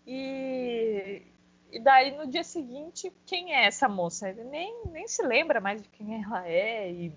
[0.06, 1.24] E,
[1.76, 4.30] e daí no dia seguinte, quem é essa moça?
[4.30, 7.14] Ele nem, nem se lembra mais de quem ela é e,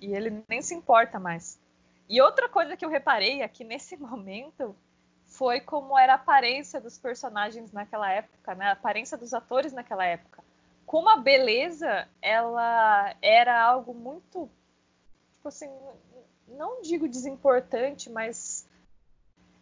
[0.00, 1.60] e ele nem se importa mais.
[2.08, 4.76] E outra coisa que eu reparei aqui nesse momento
[5.26, 8.66] foi como era a aparência dos personagens naquela época, né?
[8.66, 10.44] A aparência dos atores naquela época.
[10.86, 14.48] Como a beleza, ela era algo muito,
[15.34, 15.68] tipo assim,
[16.46, 18.69] não digo desimportante, mas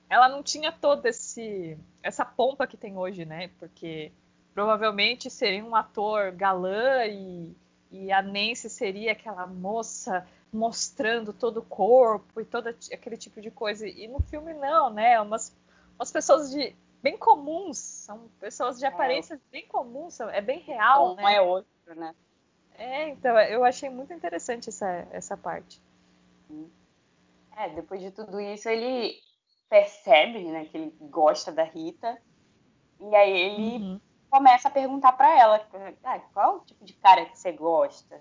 [0.08, 3.50] ela não tinha toda esse essa pompa que tem hoje, né?
[3.58, 4.12] Porque
[4.54, 7.54] provavelmente seria um ator galã e,
[7.90, 13.50] e a Nancy seria aquela moça mostrando todo o corpo e todo aquele tipo de
[13.50, 13.86] coisa.
[13.86, 15.20] E no filme não, né?
[15.20, 15.54] Umas,
[15.98, 19.42] umas pessoas de bem comuns, são pessoas de aparências é.
[19.50, 21.34] bem comuns, é bem real, um né?
[21.34, 22.14] é outro, né?
[22.74, 25.80] É, então, eu achei muito interessante essa, essa parte.
[27.56, 29.20] É, depois de tudo isso, ele
[29.68, 32.20] percebe, né, que ele gosta da Rita.
[33.00, 34.00] E aí ele uhum.
[34.30, 35.68] começa a perguntar para ela,
[36.04, 38.20] ah, qual é o tipo de cara que você gosta?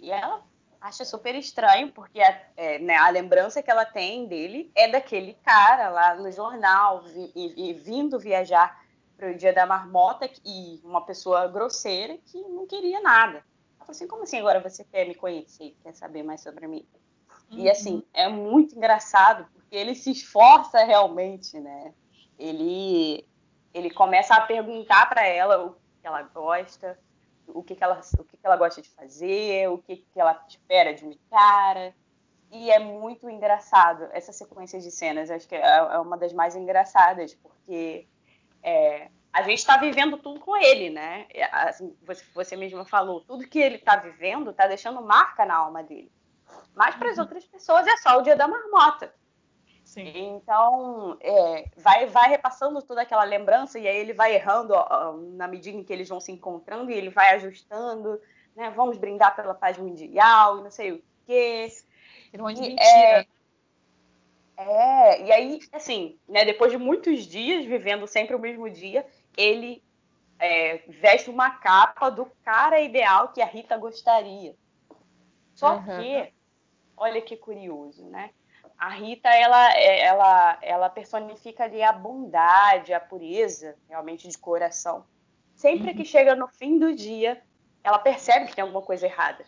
[0.00, 0.42] E ela
[0.80, 5.34] acha super estranho, porque a, é, né, a lembrança que ela tem dele é daquele
[5.42, 8.84] cara lá no jornal, vi, e, e vindo viajar
[9.16, 13.38] para o dia da marmota, e uma pessoa grosseira que não queria nada.
[13.38, 16.86] Ela falou assim, como assim agora você quer me conhecer, quer saber mais sobre mim?
[17.50, 17.58] Uhum.
[17.58, 21.92] E assim, é muito engraçado, ele se esforça realmente, né?
[22.38, 23.26] Ele,
[23.72, 26.98] ele começa a perguntar para ela o que ela gosta,
[27.46, 30.44] o que, que ela, o que, que ela gosta de fazer, o que, que ela
[30.48, 31.94] espera de um cara.
[32.50, 35.30] E é muito engraçado essa sequência de cenas.
[35.30, 38.06] Acho que é, é uma das mais engraçadas, porque
[38.62, 41.26] é, a gente está vivendo tudo com ele, né?
[41.30, 45.56] É, assim, você, você mesma falou, tudo que ele está vivendo está deixando marca na
[45.56, 46.12] alma dele.
[46.74, 47.24] Mas para as uhum.
[47.24, 49.12] outras pessoas é só o dia da marmota.
[49.94, 50.36] Sim.
[50.42, 55.46] Então, é, vai, vai repassando toda aquela lembrança e aí ele vai errando ó, na
[55.46, 58.20] medida em que eles vão se encontrando e ele vai ajustando,
[58.56, 58.70] né?
[58.70, 61.68] Vamos brindar pela paz mundial e não sei o quê.
[62.32, 62.84] Virou de mentira.
[62.84, 63.26] É,
[64.56, 69.80] é, e aí, assim, né, depois de muitos dias, vivendo sempre o mesmo dia, ele
[70.40, 74.56] é, veste uma capa do cara ideal que a Rita gostaria.
[75.54, 75.84] Só uhum.
[75.84, 76.32] que,
[76.96, 78.30] olha que curioso, né?
[78.78, 85.04] A Rita ela, é, ela, ela personifica ali a bondade, a pureza, realmente de coração.
[85.54, 85.96] Sempre uhum.
[85.96, 87.42] que chega no fim do dia,
[87.82, 89.44] ela percebe que tem alguma coisa errada.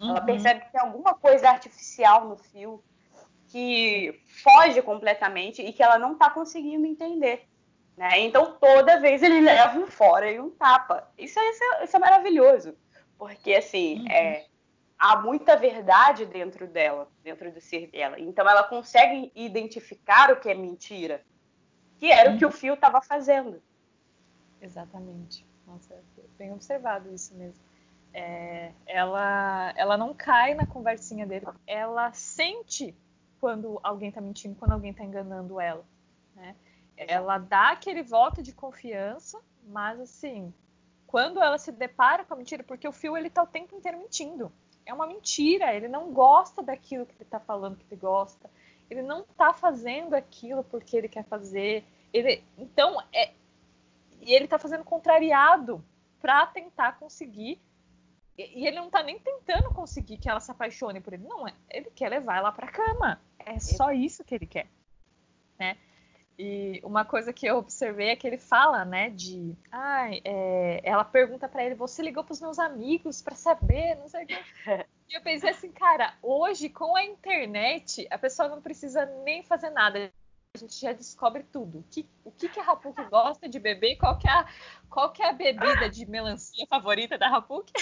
[0.00, 0.10] Uhum.
[0.10, 2.82] Ela percebe que tem alguma coisa artificial no fio
[3.48, 7.48] que foge completamente e que ela não está conseguindo entender.
[7.96, 8.20] Né?
[8.20, 11.10] Então, toda vez ele leva um fora e um tapa.
[11.18, 12.76] Isso, é, isso, é, isso é maravilhoso.
[13.18, 14.08] Porque, assim, uhum.
[14.08, 14.46] é,
[14.98, 18.18] há muita verdade dentro dela, dentro do ser dela.
[18.18, 21.24] Então ela consegue identificar o que é mentira,
[21.98, 23.62] que era o que o Fio estava fazendo.
[24.60, 25.46] Exatamente.
[25.66, 26.02] Nossa,
[26.36, 27.62] bem observado isso mesmo.
[28.12, 31.46] É, ela, ela não cai na conversinha dele.
[31.66, 32.96] Ela sente
[33.38, 35.84] quando alguém está mentindo, quando alguém está enganando ela.
[36.34, 36.56] Né?
[36.96, 40.52] Ela dá aquele voto de confiança, mas assim,
[41.06, 43.98] quando ela se depara com a mentira, porque o Fio ele tá o tempo inteiro
[43.98, 44.50] mentindo
[44.88, 45.74] é uma mentira.
[45.74, 48.50] Ele não gosta daquilo que ele está falando que ele gosta.
[48.90, 51.84] Ele não está fazendo aquilo porque ele quer fazer.
[52.10, 53.32] Ele, então, é,
[54.22, 55.84] e ele está fazendo contrariado
[56.20, 57.60] para tentar conseguir.
[58.36, 61.24] E, e ele não está nem tentando conseguir que ela se apaixone por ele.
[61.24, 63.20] Não, é, ele quer levar ela para cama.
[63.38, 64.68] É só isso que ele quer,
[65.58, 65.76] né?
[66.38, 71.04] E uma coisa que eu observei é que ele fala, né, de, ai, é, ela
[71.04, 74.36] pergunta para ele, você ligou para os meus amigos para saber, não sei o que.
[75.10, 79.70] E eu pensei assim, cara, hoje com a internet a pessoa não precisa nem fazer
[79.70, 80.12] nada,
[80.54, 81.78] a gente já descobre tudo.
[81.78, 84.46] O que, o que, que a Rapuk gosta de beber, qual que é a,
[84.90, 87.72] qual que é a bebida de melancia favorita da Rapuk?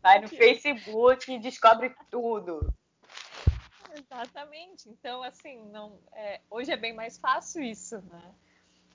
[0.00, 2.72] Vai no Facebook e descobre tudo.
[3.98, 4.88] Exatamente.
[4.88, 8.34] Então, assim, não, é, hoje é bem mais fácil isso, né?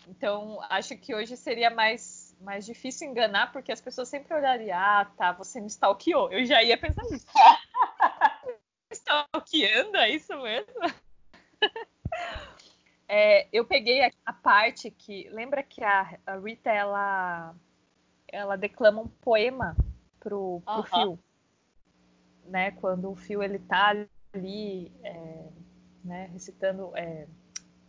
[0.08, 5.06] Então, acho que hoje seria mais, mais difícil enganar, porque as pessoas sempre olhariam, ah,
[5.18, 6.32] tá, você me stalkeou.
[6.32, 7.28] Eu já ia pensar nisso.
[8.92, 10.74] Stalkeando, é isso mesmo?
[13.08, 15.30] é, eu peguei a, a, parte que.
[15.30, 17.56] Lembra que a, a, Rita ela,
[18.28, 19.78] ela declama um poema
[20.20, 20.90] pro, pro uh -huh.
[20.90, 21.20] Phil?
[22.46, 22.72] Né?
[22.72, 25.50] Quando o Phil ele tá ali, é,
[26.04, 27.28] né, recitando, é,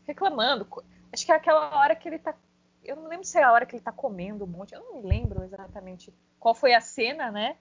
[0.06, 0.66] reclamando.
[1.12, 2.34] Acho que é aquela hora que ele tá.
[2.82, 5.02] Eu não lembro se é a hora que ele tá comendo um monte, eu não
[5.02, 7.56] me lembro exatamente qual foi a cena, né?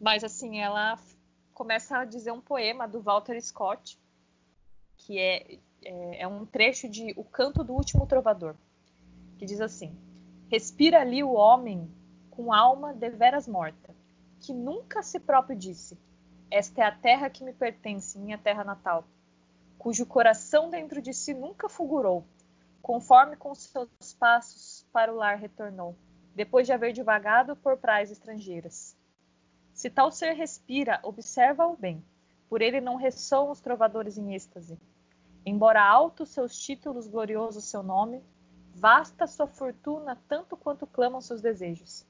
[0.00, 0.98] Mas assim, ela
[1.54, 3.98] começa a dizer um poema do Walter Scott,
[4.96, 8.56] que é, é, é um trecho de O Canto do Último Trovador,
[9.38, 9.96] que diz assim:
[10.50, 11.88] Respira ali o homem
[12.30, 13.94] com alma deveras morta,
[14.40, 15.96] que nunca se próprio disse
[16.50, 19.04] esta é a terra que me pertence, minha terra natal,
[19.78, 22.24] cujo coração dentro de si nunca fulgurou,
[22.80, 25.96] conforme com seus passos para o lar retornou,
[26.34, 28.96] depois de haver divagado por praias estrangeiras.
[29.74, 32.02] Se tal ser respira, observa-o bem,
[32.48, 34.78] por ele não ressoam os trovadores em êxtase.
[35.44, 38.22] Embora alto seus títulos, glorioso seu nome,
[38.74, 42.06] vasta sua fortuna tanto quanto clamam seus desejos.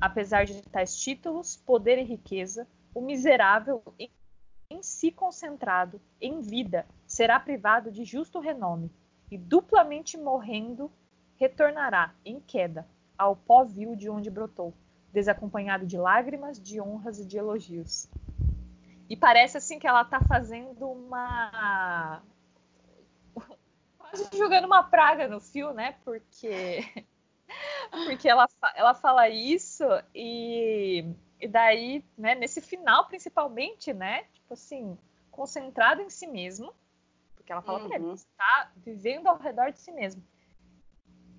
[0.00, 7.38] Apesar de tais títulos, poder e riqueza, o miserável em, si concentrado, em vida, será
[7.38, 8.90] privado de justo renome,
[9.30, 10.90] e duplamente morrendo,
[11.36, 14.74] retornará em queda ao pó vil de onde brotou,
[15.12, 18.08] desacompanhado de lágrimas, de honras e de elogios.
[19.08, 22.22] E parece assim que ela tá fazendo uma
[23.98, 25.96] quase jogando uma praga no fio, né?
[26.04, 26.80] Porque
[28.06, 31.04] porque ela, ela fala isso e,
[31.42, 34.96] e daí, né, nesse final principalmente, né, tipo assim,
[35.28, 36.72] concentrado em si mesmo,
[37.34, 37.88] porque ela fala uhum.
[37.88, 40.22] pra ele, você tá vivendo ao redor de si mesmo.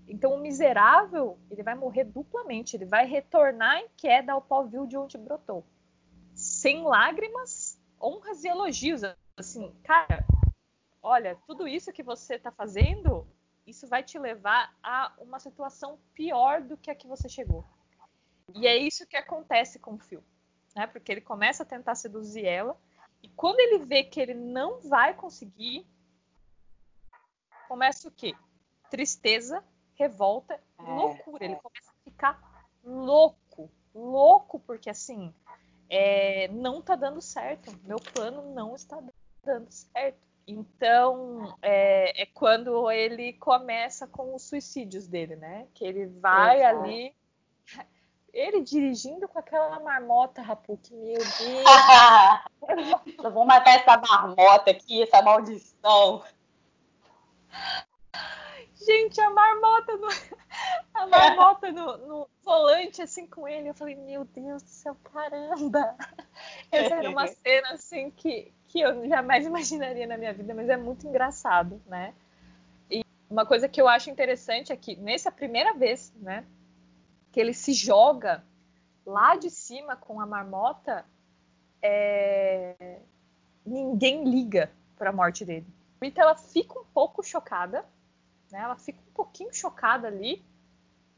[0.06, 4.86] Então o miserável, ele vai morrer duplamente, ele vai retornar em queda ao pó vil
[4.86, 5.63] de onde brotou.
[6.34, 9.04] Sem lágrimas, honras e elogios.
[9.38, 10.26] Assim, cara,
[11.02, 13.26] olha, tudo isso que você tá fazendo,
[13.66, 17.63] isso vai te levar a uma situação pior do que a que você chegou.
[18.54, 20.24] E é isso que acontece com o Phil,
[20.76, 20.88] né?
[20.88, 22.78] Porque ele começa a tentar seduzir ela,
[23.22, 25.88] e quando ele vê que ele não vai conseguir,
[27.68, 28.36] começa o quê?
[28.89, 29.63] Tristeza,
[29.96, 31.46] revolta, é, loucura.
[31.46, 35.34] Ele começa a ficar louco, louco, porque assim,
[35.89, 37.72] é, não tá dando certo.
[37.84, 39.02] Meu plano não está
[39.44, 40.20] dando certo.
[40.46, 45.68] Então, é, é, quando ele começa com os suicídios dele, né?
[45.74, 47.16] Que ele vai ali.
[48.34, 51.38] Ele dirigindo com aquela marmota, Rapuque, meu Deus.
[53.24, 56.24] Eu vou matar essa marmota aqui, essa maldição.
[58.86, 60.08] Gente, a marmota no,
[60.96, 63.69] a marmota no, no, volante, assim, com ele.
[63.69, 65.96] Eu falei, meu Deus do céu, caramba!
[66.72, 70.76] Essa era uma cena, assim, que, que eu jamais imaginaria na minha vida, mas é
[70.76, 72.13] muito engraçado, né?
[72.89, 76.43] E uma coisa que eu acho interessante é que, nessa primeira vez, né,
[77.34, 78.46] que ele se joga
[79.06, 81.04] lá de cima com a marmota,
[81.82, 83.02] é...
[83.65, 85.65] ninguém liga para a morte dele.
[86.02, 87.86] Rita, ela fica um pouco chocada,
[88.52, 88.60] né?
[88.60, 90.46] Ela fica um pouquinho chocada ali.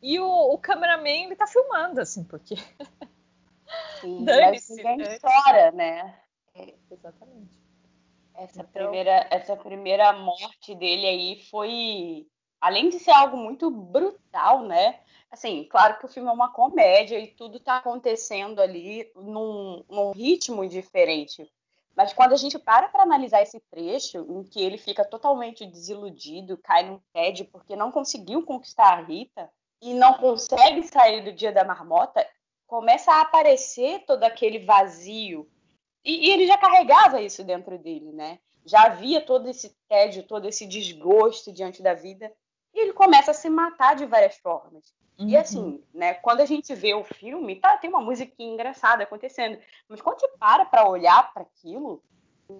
[0.02, 2.56] E o, o cameraman, ele tá filmando, assim, porque.
[4.04, 5.20] Ninguém né?
[5.20, 6.20] chora, né?
[6.90, 7.60] Exatamente.
[8.36, 8.72] Essa, então...
[8.72, 12.28] primeira, essa primeira morte dele aí foi.
[12.66, 15.00] Além de ser algo muito brutal, né?
[15.30, 20.10] Assim, claro que o filme é uma comédia e tudo tá acontecendo ali num, num
[20.14, 21.48] ritmo diferente.
[21.96, 26.58] Mas quando a gente para para analisar esse trecho, em que ele fica totalmente desiludido,
[26.58, 29.48] cai num tédio porque não conseguiu conquistar a Rita
[29.80, 32.28] e não consegue sair do dia da marmota,
[32.66, 35.48] começa a aparecer todo aquele vazio.
[36.04, 38.40] E, e ele já carregava isso dentro dele, né?
[38.66, 42.34] Já havia todo esse tédio, todo esse desgosto diante da vida.
[42.76, 44.94] E ele começa a se matar de várias formas.
[45.18, 45.30] Uhum.
[45.30, 49.58] E assim, né, quando a gente vê o filme, tá, tem uma musiquinha engraçada acontecendo,
[49.88, 52.04] mas quando você para para olhar para aquilo,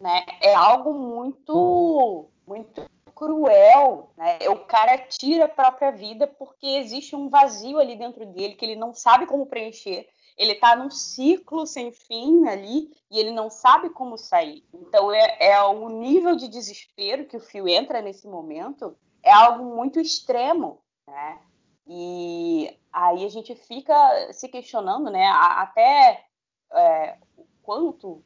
[0.02, 4.38] né, é algo muito muito cruel, né?
[4.50, 8.76] O cara tira a própria vida porque existe um vazio ali dentro dele que ele
[8.76, 10.08] não sabe como preencher.
[10.38, 14.66] Ele está num ciclo sem fim ali e ele não sabe como sair.
[14.74, 19.76] Então é, é o nível de desespero que o fio entra nesse momento é algo
[19.76, 21.42] muito extremo, né?
[21.88, 26.26] E aí a gente fica se questionando, né, até
[26.72, 28.24] é, o quanto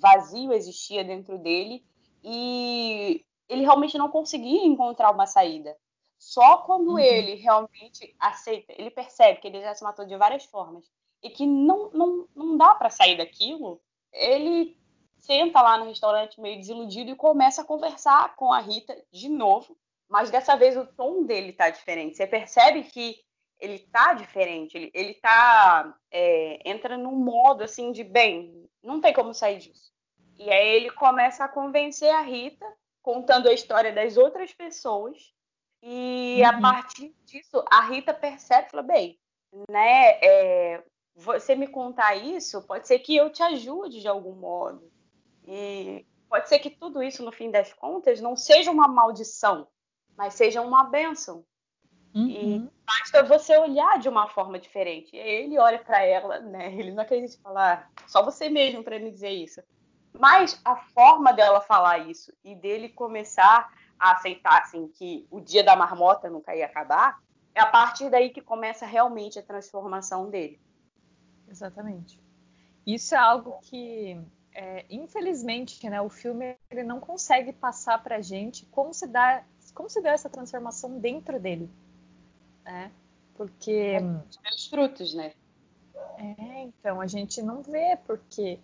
[0.00, 1.84] vazio existia dentro dele
[2.24, 5.76] e ele realmente não conseguia encontrar uma saída.
[6.18, 6.98] Só quando uhum.
[6.98, 10.90] ele realmente aceita, ele percebe que ele já se matou de várias formas
[11.22, 13.80] e que não, não, não dá para sair daquilo,
[14.12, 14.76] ele
[15.18, 19.76] senta lá no restaurante meio desiludido e começa a conversar com a Rita de novo
[20.08, 22.16] mas dessa vez o tom dele tá diferente.
[22.16, 23.16] Você percebe que
[23.58, 25.94] ele tá diferente, ele, ele tá.
[26.10, 29.92] É, entra num modo assim de bem, não tem como sair disso.
[30.38, 32.66] E aí ele começa a convencer a Rita,
[33.02, 35.34] contando a história das outras pessoas.
[35.82, 36.46] E uhum.
[36.46, 39.18] a partir disso, a Rita percebe, fala, bem,
[39.70, 44.90] né, é, você me contar isso, pode ser que eu te ajude de algum modo.
[45.46, 49.66] E pode ser que tudo isso, no fim das contas, não seja uma maldição,
[50.16, 51.44] mas seja uma bênção.
[52.14, 52.28] Uhum.
[52.28, 55.14] E basta você olhar de uma forma diferente.
[55.14, 56.72] E ele olha para ela, né?
[56.74, 59.60] Ele não acredita falar, ah, só você mesmo para me dizer isso.
[60.18, 65.62] Mas a forma dela falar isso e dele começar a aceitar assim que o dia
[65.62, 67.20] da marmota nunca ia acabar,
[67.54, 70.60] é a partir daí que começa realmente a transformação dele.
[71.48, 72.20] Exatamente.
[72.86, 74.20] Isso é algo que,
[74.54, 79.42] é, infelizmente, né, o filme ele não consegue passar para gente como se dá
[79.76, 81.70] como se deu essa transformação dentro dele,
[82.64, 82.90] né?
[83.34, 83.98] Porque
[84.54, 85.34] os frutos, né?
[86.18, 88.58] É, então a gente não vê porque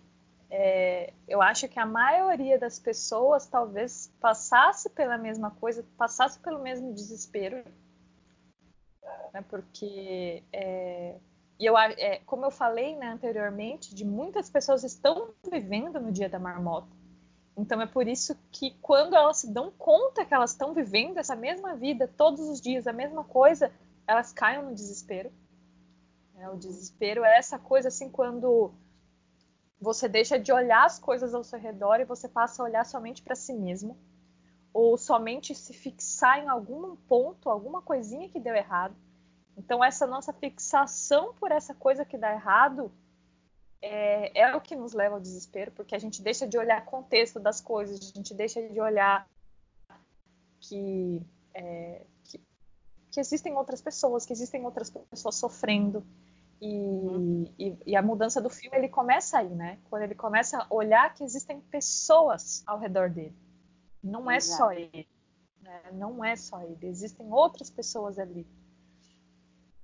[0.49, 6.59] é, eu acho que a maioria das pessoas talvez passasse pela mesma coisa, passasse pelo
[6.59, 7.63] mesmo desespero,
[9.31, 9.43] né?
[9.47, 11.15] Porque é,
[11.59, 16.27] e eu, é, como eu falei né, anteriormente, de muitas pessoas estão vivendo no dia
[16.27, 17.02] da marmota.
[17.55, 21.35] Então é por isso que quando elas se dão conta que elas estão vivendo essa
[21.35, 23.71] mesma vida todos os dias, a mesma coisa,
[24.07, 25.31] elas caem no desespero.
[26.35, 28.73] É, o desespero é essa coisa assim quando
[29.79, 33.21] você deixa de olhar as coisas ao seu redor e você passa a olhar somente
[33.21, 33.97] para si mesmo,
[34.73, 38.95] ou somente se fixar em algum ponto, alguma coisinha que deu errado.
[39.55, 42.91] Então essa nossa fixação por essa coisa que dá errado
[43.83, 46.85] é, é, o que nos leva ao desespero, porque a gente deixa de olhar o
[46.85, 49.29] contexto das coisas, a gente deixa de olhar
[50.61, 51.21] que,
[51.53, 52.39] é, que,
[53.11, 56.01] que, existem outras pessoas, que existem outras pessoas sofrendo.
[56.61, 57.53] E, uhum.
[57.59, 59.77] e, e, a mudança do filme ele começa aí, né?
[59.89, 63.35] Quando ele começa a olhar que existem pessoas ao redor dele.
[64.01, 64.57] Não é Exato.
[64.59, 65.05] só ele.
[65.61, 65.81] Né?
[65.91, 66.87] Não é só ele.
[66.87, 68.47] Existem outras pessoas ali.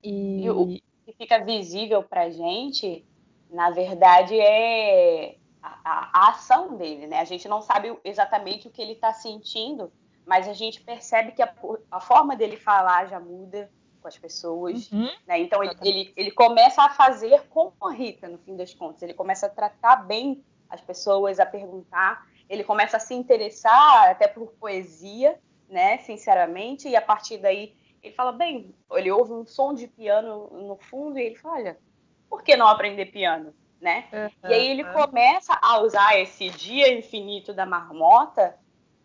[0.02, 3.06] E, e o que fica visível pra gente
[3.50, 7.20] na verdade, é a, a, ação dele, né?
[7.20, 9.92] A gente não sabe exatamente o que ele está sentindo,
[10.26, 11.52] mas a gente percebe que a,
[11.90, 13.72] a, forma dele falar já muda
[14.02, 15.10] com as pessoas, uhum.
[15.28, 15.40] né?
[15.40, 19.02] Então ele, ele, ele, começa a fazer como a Rita, no fim das contas.
[19.02, 22.28] Ele começa a tratar bem as pessoas, a perguntar.
[22.48, 25.98] Ele começa a se interessar até por poesia, né?
[26.00, 28.74] Sinceramente, e a partir daí ele fala bem.
[28.92, 31.89] Ele ouve um som de piano no fundo e ele fala, olha
[32.30, 33.54] por que não aprender piano?
[33.82, 34.06] Né?
[34.12, 38.58] Uhum, e aí ele começa a usar esse dia infinito da marmota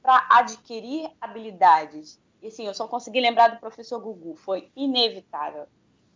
[0.03, 2.21] para adquirir habilidades.
[2.43, 5.67] E assim, eu só consegui lembrar do professor Gugu, foi inevitável.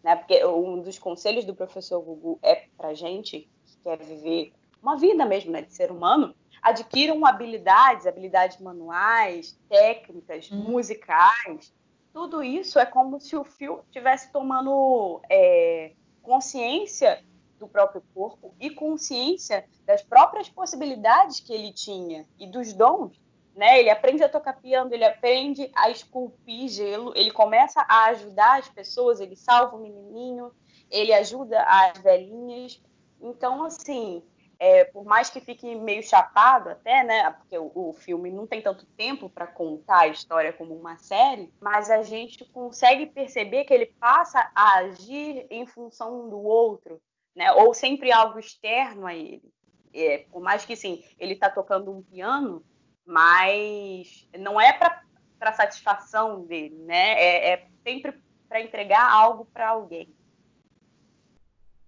[0.02, 0.16] Né?
[0.16, 4.52] Porque um dos conselhos do professor Gugu é para gente que quer viver
[4.82, 10.70] uma vida mesmo né, de ser humano, adquiram habilidades, habilidades manuais, técnicas, uhum.
[10.70, 11.72] musicais.
[12.12, 15.92] Tudo isso é como se o fio estivesse tomando é,
[16.23, 17.23] consciência
[17.59, 23.21] do próprio corpo e consciência das próprias possibilidades que ele tinha e dos dons.
[23.55, 23.81] Né?
[23.81, 28.69] Ele aprende a tocar piano, ele aprende a esculpir gelo, ele começa a ajudar as
[28.69, 30.53] pessoas, ele salva o menininho,
[30.89, 32.81] ele ajuda as velhinhas.
[33.21, 34.23] Então, assim,
[34.59, 37.30] é, por mais que fique meio chapado até, né?
[37.30, 41.52] Porque o, o filme não tem tanto tempo para contar a história como uma série,
[41.61, 47.00] mas a gente consegue perceber que ele passa a agir em função do outro,
[47.36, 47.52] né?
[47.52, 49.48] Ou sempre algo externo a ele.
[49.94, 52.64] É, por mais que sim, ele está tocando um piano,
[53.06, 57.12] mas não é para satisfação dele, né?
[57.12, 60.12] É, é sempre para entregar algo para alguém.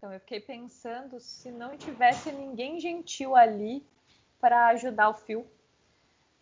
[0.00, 3.86] Então eu fiquei pensando se não tivesse ninguém gentil ali
[4.40, 5.46] para ajudar o Phil.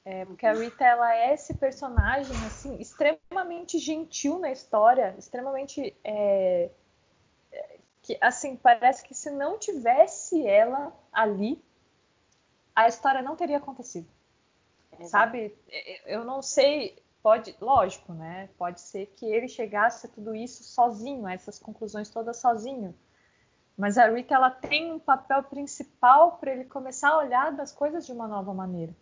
[0.05, 6.71] É, porque a Rita ela é esse personagem assim extremamente gentil na história, extremamente é,
[8.01, 11.61] que assim parece que se não tivesse ela ali,
[12.77, 14.09] a história não teria acontecido.
[15.03, 15.53] Sabe?
[16.07, 18.49] Eu não sei, pode, lógico, né?
[18.57, 22.95] Pode ser que ele chegasse a tudo isso sozinho, a essas conclusões todas sozinho.
[23.79, 28.05] Mas a Rita ela tem um papel principal para ele começar a olhar das coisas
[28.05, 28.93] de uma nova maneira.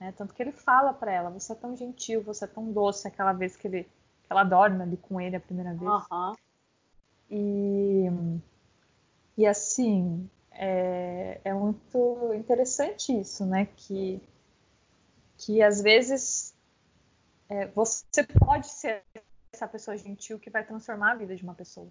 [0.00, 0.12] Né?
[0.16, 3.32] Tanto que ele fala para ela: você é tão gentil, você é tão doce, aquela
[3.32, 5.88] vez que, ele, que ela dorme ali com ele a primeira vez.
[6.10, 6.34] Uhum.
[7.30, 8.06] E,
[9.38, 13.68] e assim, é, é muito interessante isso, né?
[13.76, 14.20] Que,
[15.38, 16.52] que às vezes
[17.48, 19.04] é, você pode ser
[19.52, 21.86] essa pessoa gentil que vai transformar a vida de uma pessoa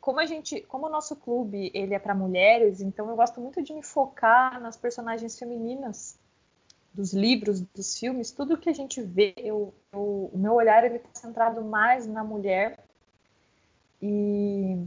[0.00, 3.62] como a gente, como o nosso clube ele é para mulheres, então eu gosto muito
[3.62, 6.18] de me focar nas personagens femininas
[6.94, 10.96] dos livros, dos filmes, tudo que a gente vê, eu, eu, o meu olhar ele
[10.96, 12.82] está centrado mais na mulher
[14.00, 14.82] e,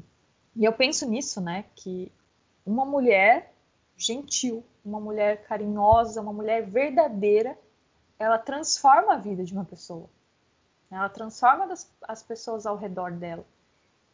[0.56, 2.12] e eu penso nisso, né, que
[2.66, 3.54] uma mulher
[3.96, 7.58] gentil, uma mulher carinhosa, uma mulher verdadeira,
[8.18, 10.10] ela transforma a vida de uma pessoa.
[10.90, 13.46] Ela transforma das, as pessoas ao redor dela.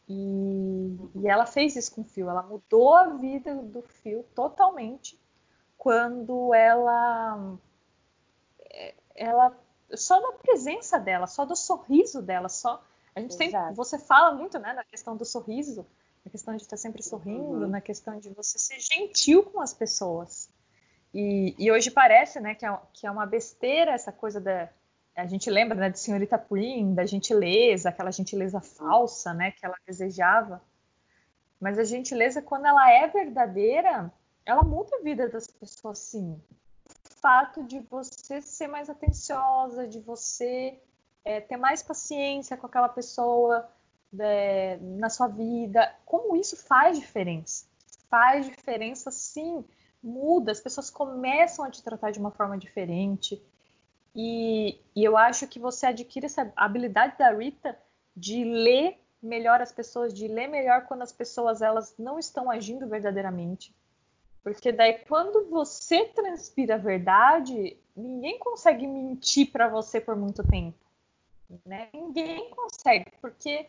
[0.08, 5.20] E, e ela fez isso com o Phil, ela mudou a vida do Phil totalmente
[5.76, 7.58] quando ela
[9.14, 9.58] ela
[9.94, 12.82] só da presença dela, só do sorriso dela, só
[13.14, 15.86] a gente tem, você fala muito, né, na questão do sorriso,
[16.22, 17.68] na questão de estar sempre sorrindo, uhum.
[17.68, 20.50] na questão de você ser gentil com as pessoas.
[21.14, 24.68] E, e hoje parece, né, que é, que é uma besteira essa coisa da,
[25.16, 29.76] a gente lembra né, de Senhorita Purim, da gentileza, aquela gentileza falsa, né, que ela
[29.86, 30.62] desejava.
[31.58, 34.12] Mas a gentileza, quando ela é verdadeira,
[34.44, 36.38] ela muda a vida das pessoas, sim.
[36.84, 40.78] O fato de você ser mais atenciosa, de você
[41.24, 43.66] é, ter mais paciência com aquela pessoa,
[44.20, 47.64] é, na sua vida, como isso faz diferença.
[48.10, 49.64] Faz diferença, sim,
[50.02, 53.42] muda, as pessoas começam a te tratar de uma forma diferente.
[54.16, 57.78] E, e eu acho que você adquire essa habilidade da Rita
[58.16, 62.88] de ler melhor as pessoas, de ler melhor quando as pessoas elas não estão agindo
[62.88, 63.76] verdadeiramente.
[64.42, 70.78] Porque daí quando você transpira a verdade, ninguém consegue mentir para você por muito tempo.
[71.64, 71.90] Né?
[71.92, 73.66] Ninguém consegue, porque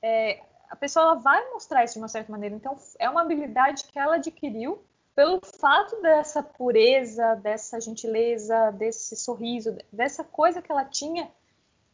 [0.00, 0.40] é,
[0.70, 2.54] a pessoa vai mostrar isso de uma certa maneira.
[2.54, 4.82] Então, é uma habilidade que ela adquiriu
[5.14, 11.30] pelo fato dessa pureza, dessa gentileza, desse sorriso, dessa coisa que ela tinha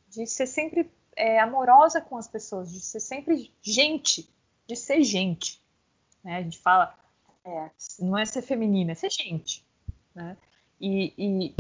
[0.08, 4.28] de ser sempre é, amorosa com as pessoas, de ser sempre gente,
[4.66, 5.60] de ser gente.
[6.22, 6.36] Né?
[6.36, 6.94] A gente fala,
[7.44, 9.64] é, não é ser feminina, é ser gente.
[10.14, 10.36] Né?
[10.80, 11.54] E, e,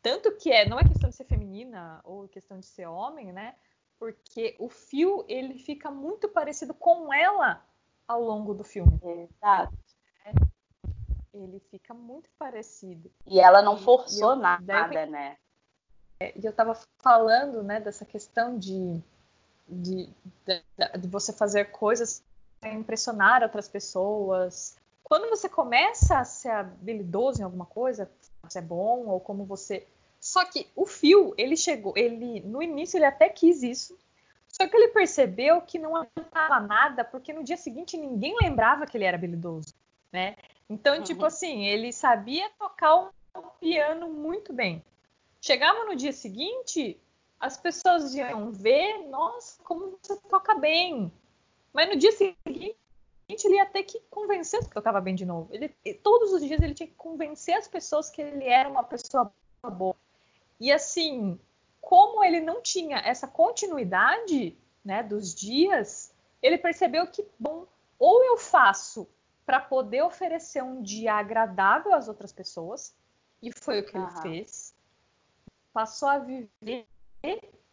[0.00, 3.54] tanto que é, não é questão de ser feminina ou questão de ser homem, né?
[3.98, 7.64] Porque o fio ele fica muito parecido com ela
[8.08, 8.98] ao longo do filme.
[9.02, 9.72] Exato.
[11.34, 13.10] Ele fica muito parecido.
[13.26, 15.36] E ela não forçou eu, nada, eu, né?
[16.20, 19.02] É, e eu estava falando, né, dessa questão de,
[19.68, 20.08] de,
[20.46, 20.62] de,
[21.00, 22.22] de você fazer coisas
[22.60, 24.76] para impressionar outras pessoas.
[25.02, 28.10] Quando você começa a ser habilidoso em alguma coisa,
[28.48, 29.86] se é bom ou como você.
[30.20, 33.98] Só que o Phil, ele chegou, ele no início ele até quis isso,
[34.48, 38.96] só que ele percebeu que não adiantava nada, porque no dia seguinte ninguém lembrava que
[38.96, 39.74] ele era habilidoso,
[40.12, 40.36] né?
[40.72, 41.02] Então, uhum.
[41.02, 44.82] tipo assim, ele sabia tocar o piano muito bem.
[45.38, 46.98] Chegava no dia seguinte,
[47.38, 51.12] as pessoas iam ver, nossa, como você toca bem.
[51.74, 52.76] Mas no dia seguinte
[53.28, 55.48] ele ia ter que convencer que tocava bem de novo.
[55.52, 55.68] Ele,
[56.02, 59.30] todos os dias ele tinha que convencer as pessoas que ele era uma pessoa
[59.62, 59.96] boa.
[60.58, 61.38] E assim,
[61.82, 67.66] como ele não tinha essa continuidade né, dos dias, ele percebeu que, bom,
[67.98, 69.06] ou eu faço
[69.44, 72.94] para poder oferecer um dia agradável às outras pessoas,
[73.42, 74.74] e foi o que ele fez.
[75.72, 76.86] Passou a viver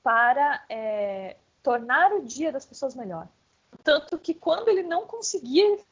[0.01, 3.27] para é, tornar o dia das pessoas melhor.
[3.83, 5.83] Tanto que quando ele não conseguia, ele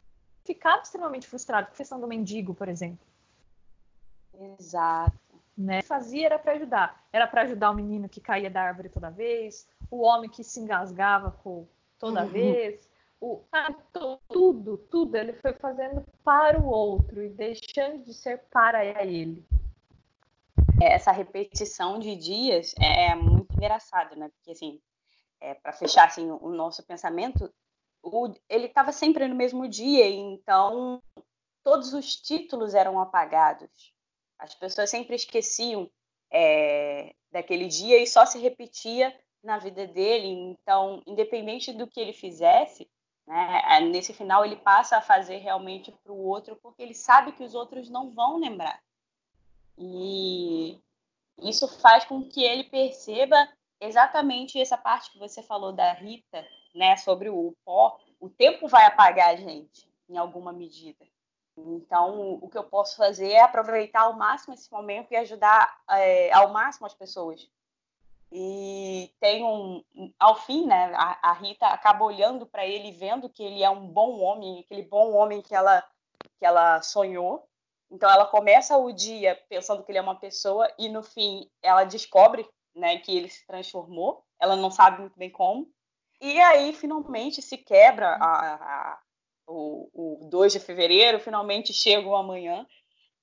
[0.43, 3.05] ficava extremamente frustrado com a questão do mendigo, por exemplo.
[4.57, 5.17] Exato.
[5.55, 5.81] Né?
[5.81, 7.03] Fazia era para ajudar.
[7.11, 10.59] Era para ajudar o menino que caía da árvore toda vez, o homem que se
[10.59, 11.35] engasgava
[11.99, 12.29] toda uhum.
[12.29, 12.87] vez,
[13.19, 13.43] o
[14.29, 19.45] tudo, tudo ele foi fazendo para o outro e deixando de ser para ele.
[20.81, 24.29] Essa repetição de dias é muito engraçado, né?
[24.29, 24.79] Porque assim,
[25.41, 27.51] é, para fechar assim, o nosso pensamento,
[28.03, 31.01] o, ele estava sempre no mesmo dia, então
[31.63, 33.93] todos os títulos eram apagados.
[34.37, 35.89] As pessoas sempre esqueciam
[36.31, 39.13] é, daquele dia e só se repetia
[39.43, 40.27] na vida dele.
[40.27, 42.87] Então, independente do que ele fizesse,
[43.27, 47.43] né, nesse final ele passa a fazer realmente para o outro, porque ele sabe que
[47.43, 48.81] os outros não vão lembrar.
[49.77, 50.79] E
[51.39, 53.35] isso faz com que ele perceba
[53.79, 58.85] exatamente essa parte que você falou da Rita, né, sobre o pó, o tempo vai
[58.85, 61.05] apagar a gente em alguma medida.
[61.57, 66.31] Então, o que eu posso fazer é aproveitar ao máximo esse momento e ajudar é,
[66.31, 67.49] ao máximo as pessoas.
[68.31, 69.83] E tem um,
[70.19, 73.87] ao fim, né, a, a Rita acaba olhando para ele, vendo que ele é um
[73.87, 75.83] bom homem, aquele bom homem que ela
[76.37, 77.47] que ela sonhou.
[77.89, 81.83] Então, ela começa o dia pensando que ele é uma pessoa e no fim ela
[81.83, 84.23] descobre né, que ele se transformou.
[84.39, 85.71] Ela não sabe muito bem como.
[86.21, 88.99] E aí, finalmente, se quebra a, a,
[89.47, 92.67] o, o 2 de fevereiro, finalmente chega o amanhã.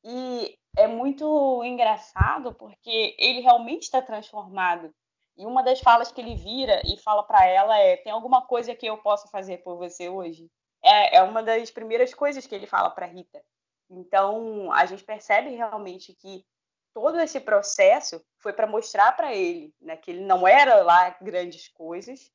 [0.02, 4.92] E é muito engraçado porque ele realmente está transformado.
[5.36, 8.74] E uma das falas que ele vira e fala para ela é: Tem alguma coisa
[8.74, 10.48] que eu possa fazer por você hoje?
[10.82, 13.42] É, é uma das primeiras coisas que ele fala para Rita.
[13.90, 16.44] Então, a gente percebe realmente que
[16.92, 21.68] todo esse processo foi para mostrar para ele né, que ele não era lá grandes
[21.68, 22.30] coisas,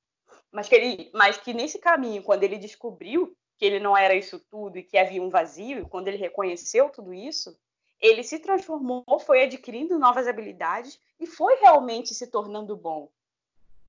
[0.52, 4.40] mas que, ele, mas que nesse caminho, quando ele descobriu que ele não era isso
[4.50, 7.58] tudo e que havia um vazio, quando ele reconheceu tudo isso,
[8.02, 13.10] ele se transformou, foi adquirindo novas habilidades e foi realmente se tornando bom.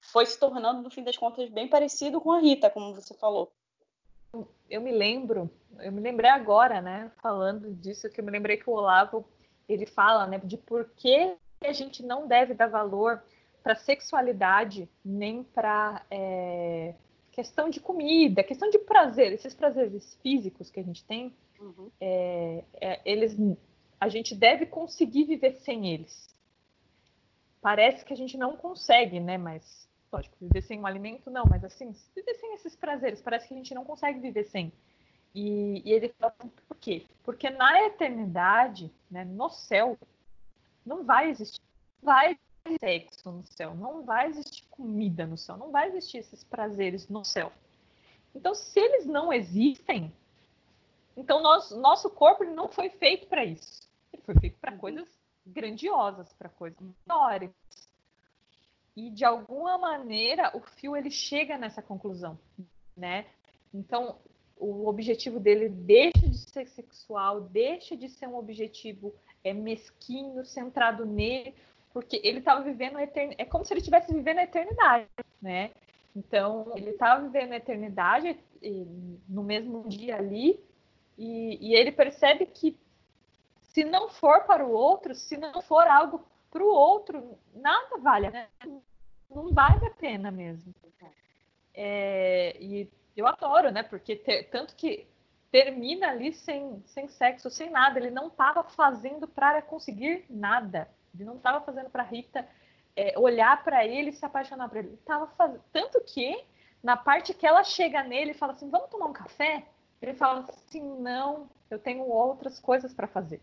[0.00, 3.52] Foi se tornando, no fim das contas, bem parecido com a Rita, como você falou.
[4.68, 5.50] Eu me lembro,
[5.80, 9.24] eu me lembrei agora, né, falando disso, que eu me lembrei que o Olavo
[9.68, 13.22] ele fala né, de por que a gente não deve dar valor
[13.62, 16.94] para sexualidade nem para é,
[17.30, 21.90] questão de comida, questão de prazer, esses prazeres físicos que a gente tem, uhum.
[22.00, 23.36] é, é, eles,
[24.00, 26.28] a gente deve conseguir viver sem eles.
[27.60, 29.36] Parece que a gente não consegue, né?
[29.36, 33.54] Mas lógico, viver sem um alimento não, mas assim, viver sem esses prazeres, parece que
[33.54, 34.72] a gente não consegue viver sem.
[35.34, 36.34] E, e ele fala
[36.66, 37.06] por quê?
[37.22, 39.96] Porque na eternidade, né, no céu,
[40.84, 41.60] não vai existir,
[42.02, 42.38] vai
[42.80, 47.24] sexo no céu, não vai existir comida no céu, não vai existir esses prazeres no
[47.24, 47.52] céu.
[48.34, 50.12] Então, se eles não existem,
[51.16, 53.89] então nós, nosso corpo não foi feito para isso.
[54.12, 54.78] Ele foi feito para uhum.
[54.78, 55.08] coisas
[55.46, 57.50] grandiosas, para coisas maiores.
[58.96, 62.38] E de alguma maneira o fio ele chega nessa conclusão,
[62.96, 63.26] né?
[63.72, 64.18] Então
[64.56, 71.06] o objetivo dele deixa de ser sexual, deixa de ser um objetivo é, mesquinho, centrado
[71.06, 71.54] nele,
[71.92, 73.40] porque ele estava vivendo a eternidade.
[73.40, 75.08] É como se ele estivesse vivendo a eternidade,
[75.40, 75.70] né?
[76.14, 78.36] Então, ele estava vivendo a eternidade
[79.28, 80.60] no mesmo dia ali,
[81.16, 82.78] e, e, ele percebe que
[83.80, 88.28] se não for para o outro, se não for algo para o outro, nada vale,
[88.28, 88.46] né?
[89.30, 90.74] Não vale a pena mesmo.
[91.72, 93.82] É, e eu adoro, né?
[93.82, 95.08] Porque ter, tanto que
[95.50, 97.98] termina ali sem, sem sexo, sem nada.
[97.98, 100.90] Ele não estava fazendo para conseguir nada.
[101.14, 102.46] Ele não estava fazendo para Rita
[102.94, 104.88] é, olhar para ele e se apaixonar por ele.
[104.88, 105.64] ele tava fazendo...
[105.72, 106.44] Tanto que,
[106.82, 109.64] na parte que ela chega nele e fala assim: Vamos tomar um café?
[110.02, 113.40] Ele fala assim: Não, eu tenho outras coisas para fazer.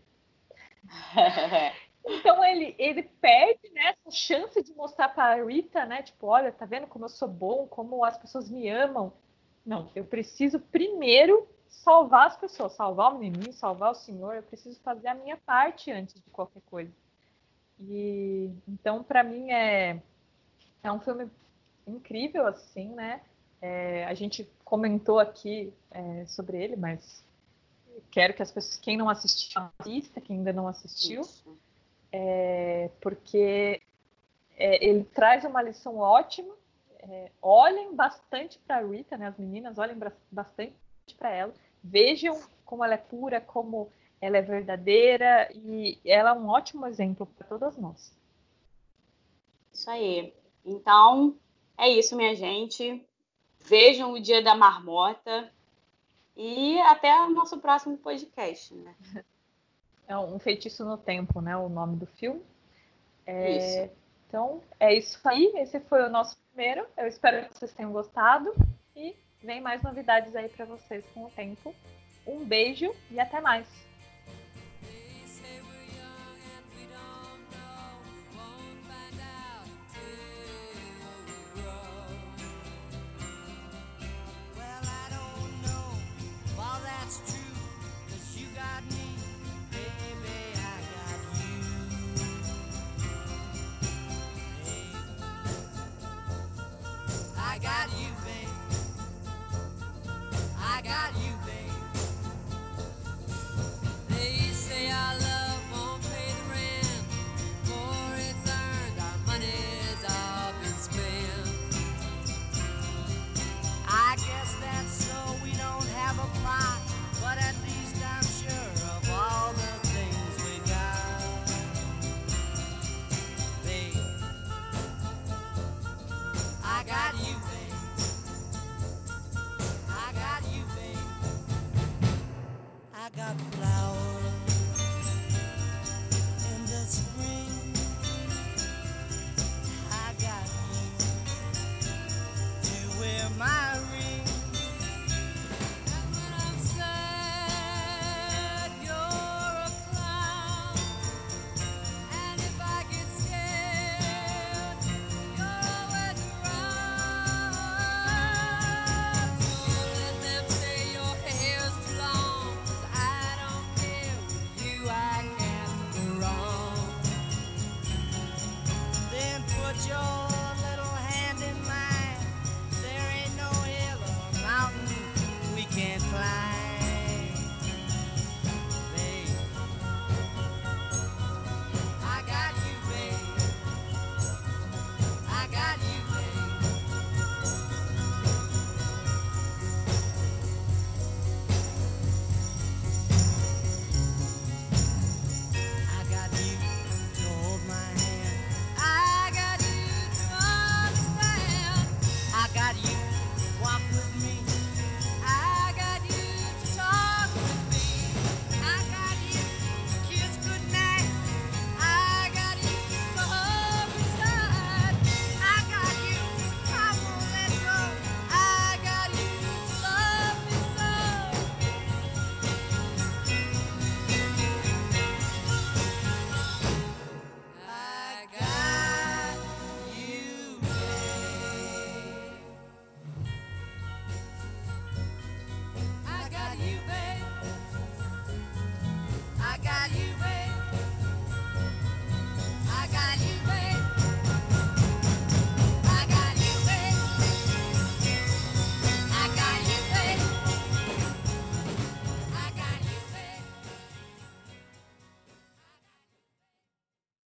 [2.04, 6.02] então ele, ele perde né, essa chance de mostrar para Rita, né?
[6.02, 9.12] Tipo, olha, tá vendo como eu sou bom, como as pessoas me amam.
[9.64, 14.80] Não, eu preciso primeiro salvar as pessoas, salvar o menino, salvar o senhor, eu preciso
[14.80, 16.92] fazer a minha parte antes de qualquer coisa.
[17.80, 20.00] E então, para mim, é,
[20.82, 21.30] é um filme
[21.86, 23.20] incrível, assim, né?
[23.60, 27.24] É, a gente comentou aqui é, sobre ele, mas
[28.10, 31.22] quero que as pessoas, quem não assistiu, assista, quem ainda não assistiu,
[32.12, 33.82] é, porque
[34.56, 36.54] é, ele traz uma lição ótima.
[37.00, 39.28] É, olhem bastante para Rita, né?
[39.28, 39.96] As meninas olhem
[40.30, 40.74] bastante
[41.16, 43.90] para ela vejam como ela é pura, como
[44.20, 48.16] ela é verdadeira e ela é um ótimo exemplo para todas nós.
[49.72, 50.34] Isso aí.
[50.64, 51.36] Então,
[51.76, 53.04] é isso, minha gente.
[53.60, 55.52] Vejam o Dia da Marmota
[56.38, 58.94] e até o nosso próximo podcast, né?
[60.06, 61.54] É um feitiço no tempo, né?
[61.54, 62.40] O nome do filme.
[63.26, 63.56] É...
[63.56, 63.92] Isso.
[64.26, 65.52] Então, é isso aí.
[65.56, 66.86] Esse foi o nosso primeiro.
[66.96, 68.54] Eu espero que vocês tenham gostado
[68.96, 71.74] e Vem mais novidades aí para vocês com o tempo.
[72.26, 73.87] Um beijo e até mais!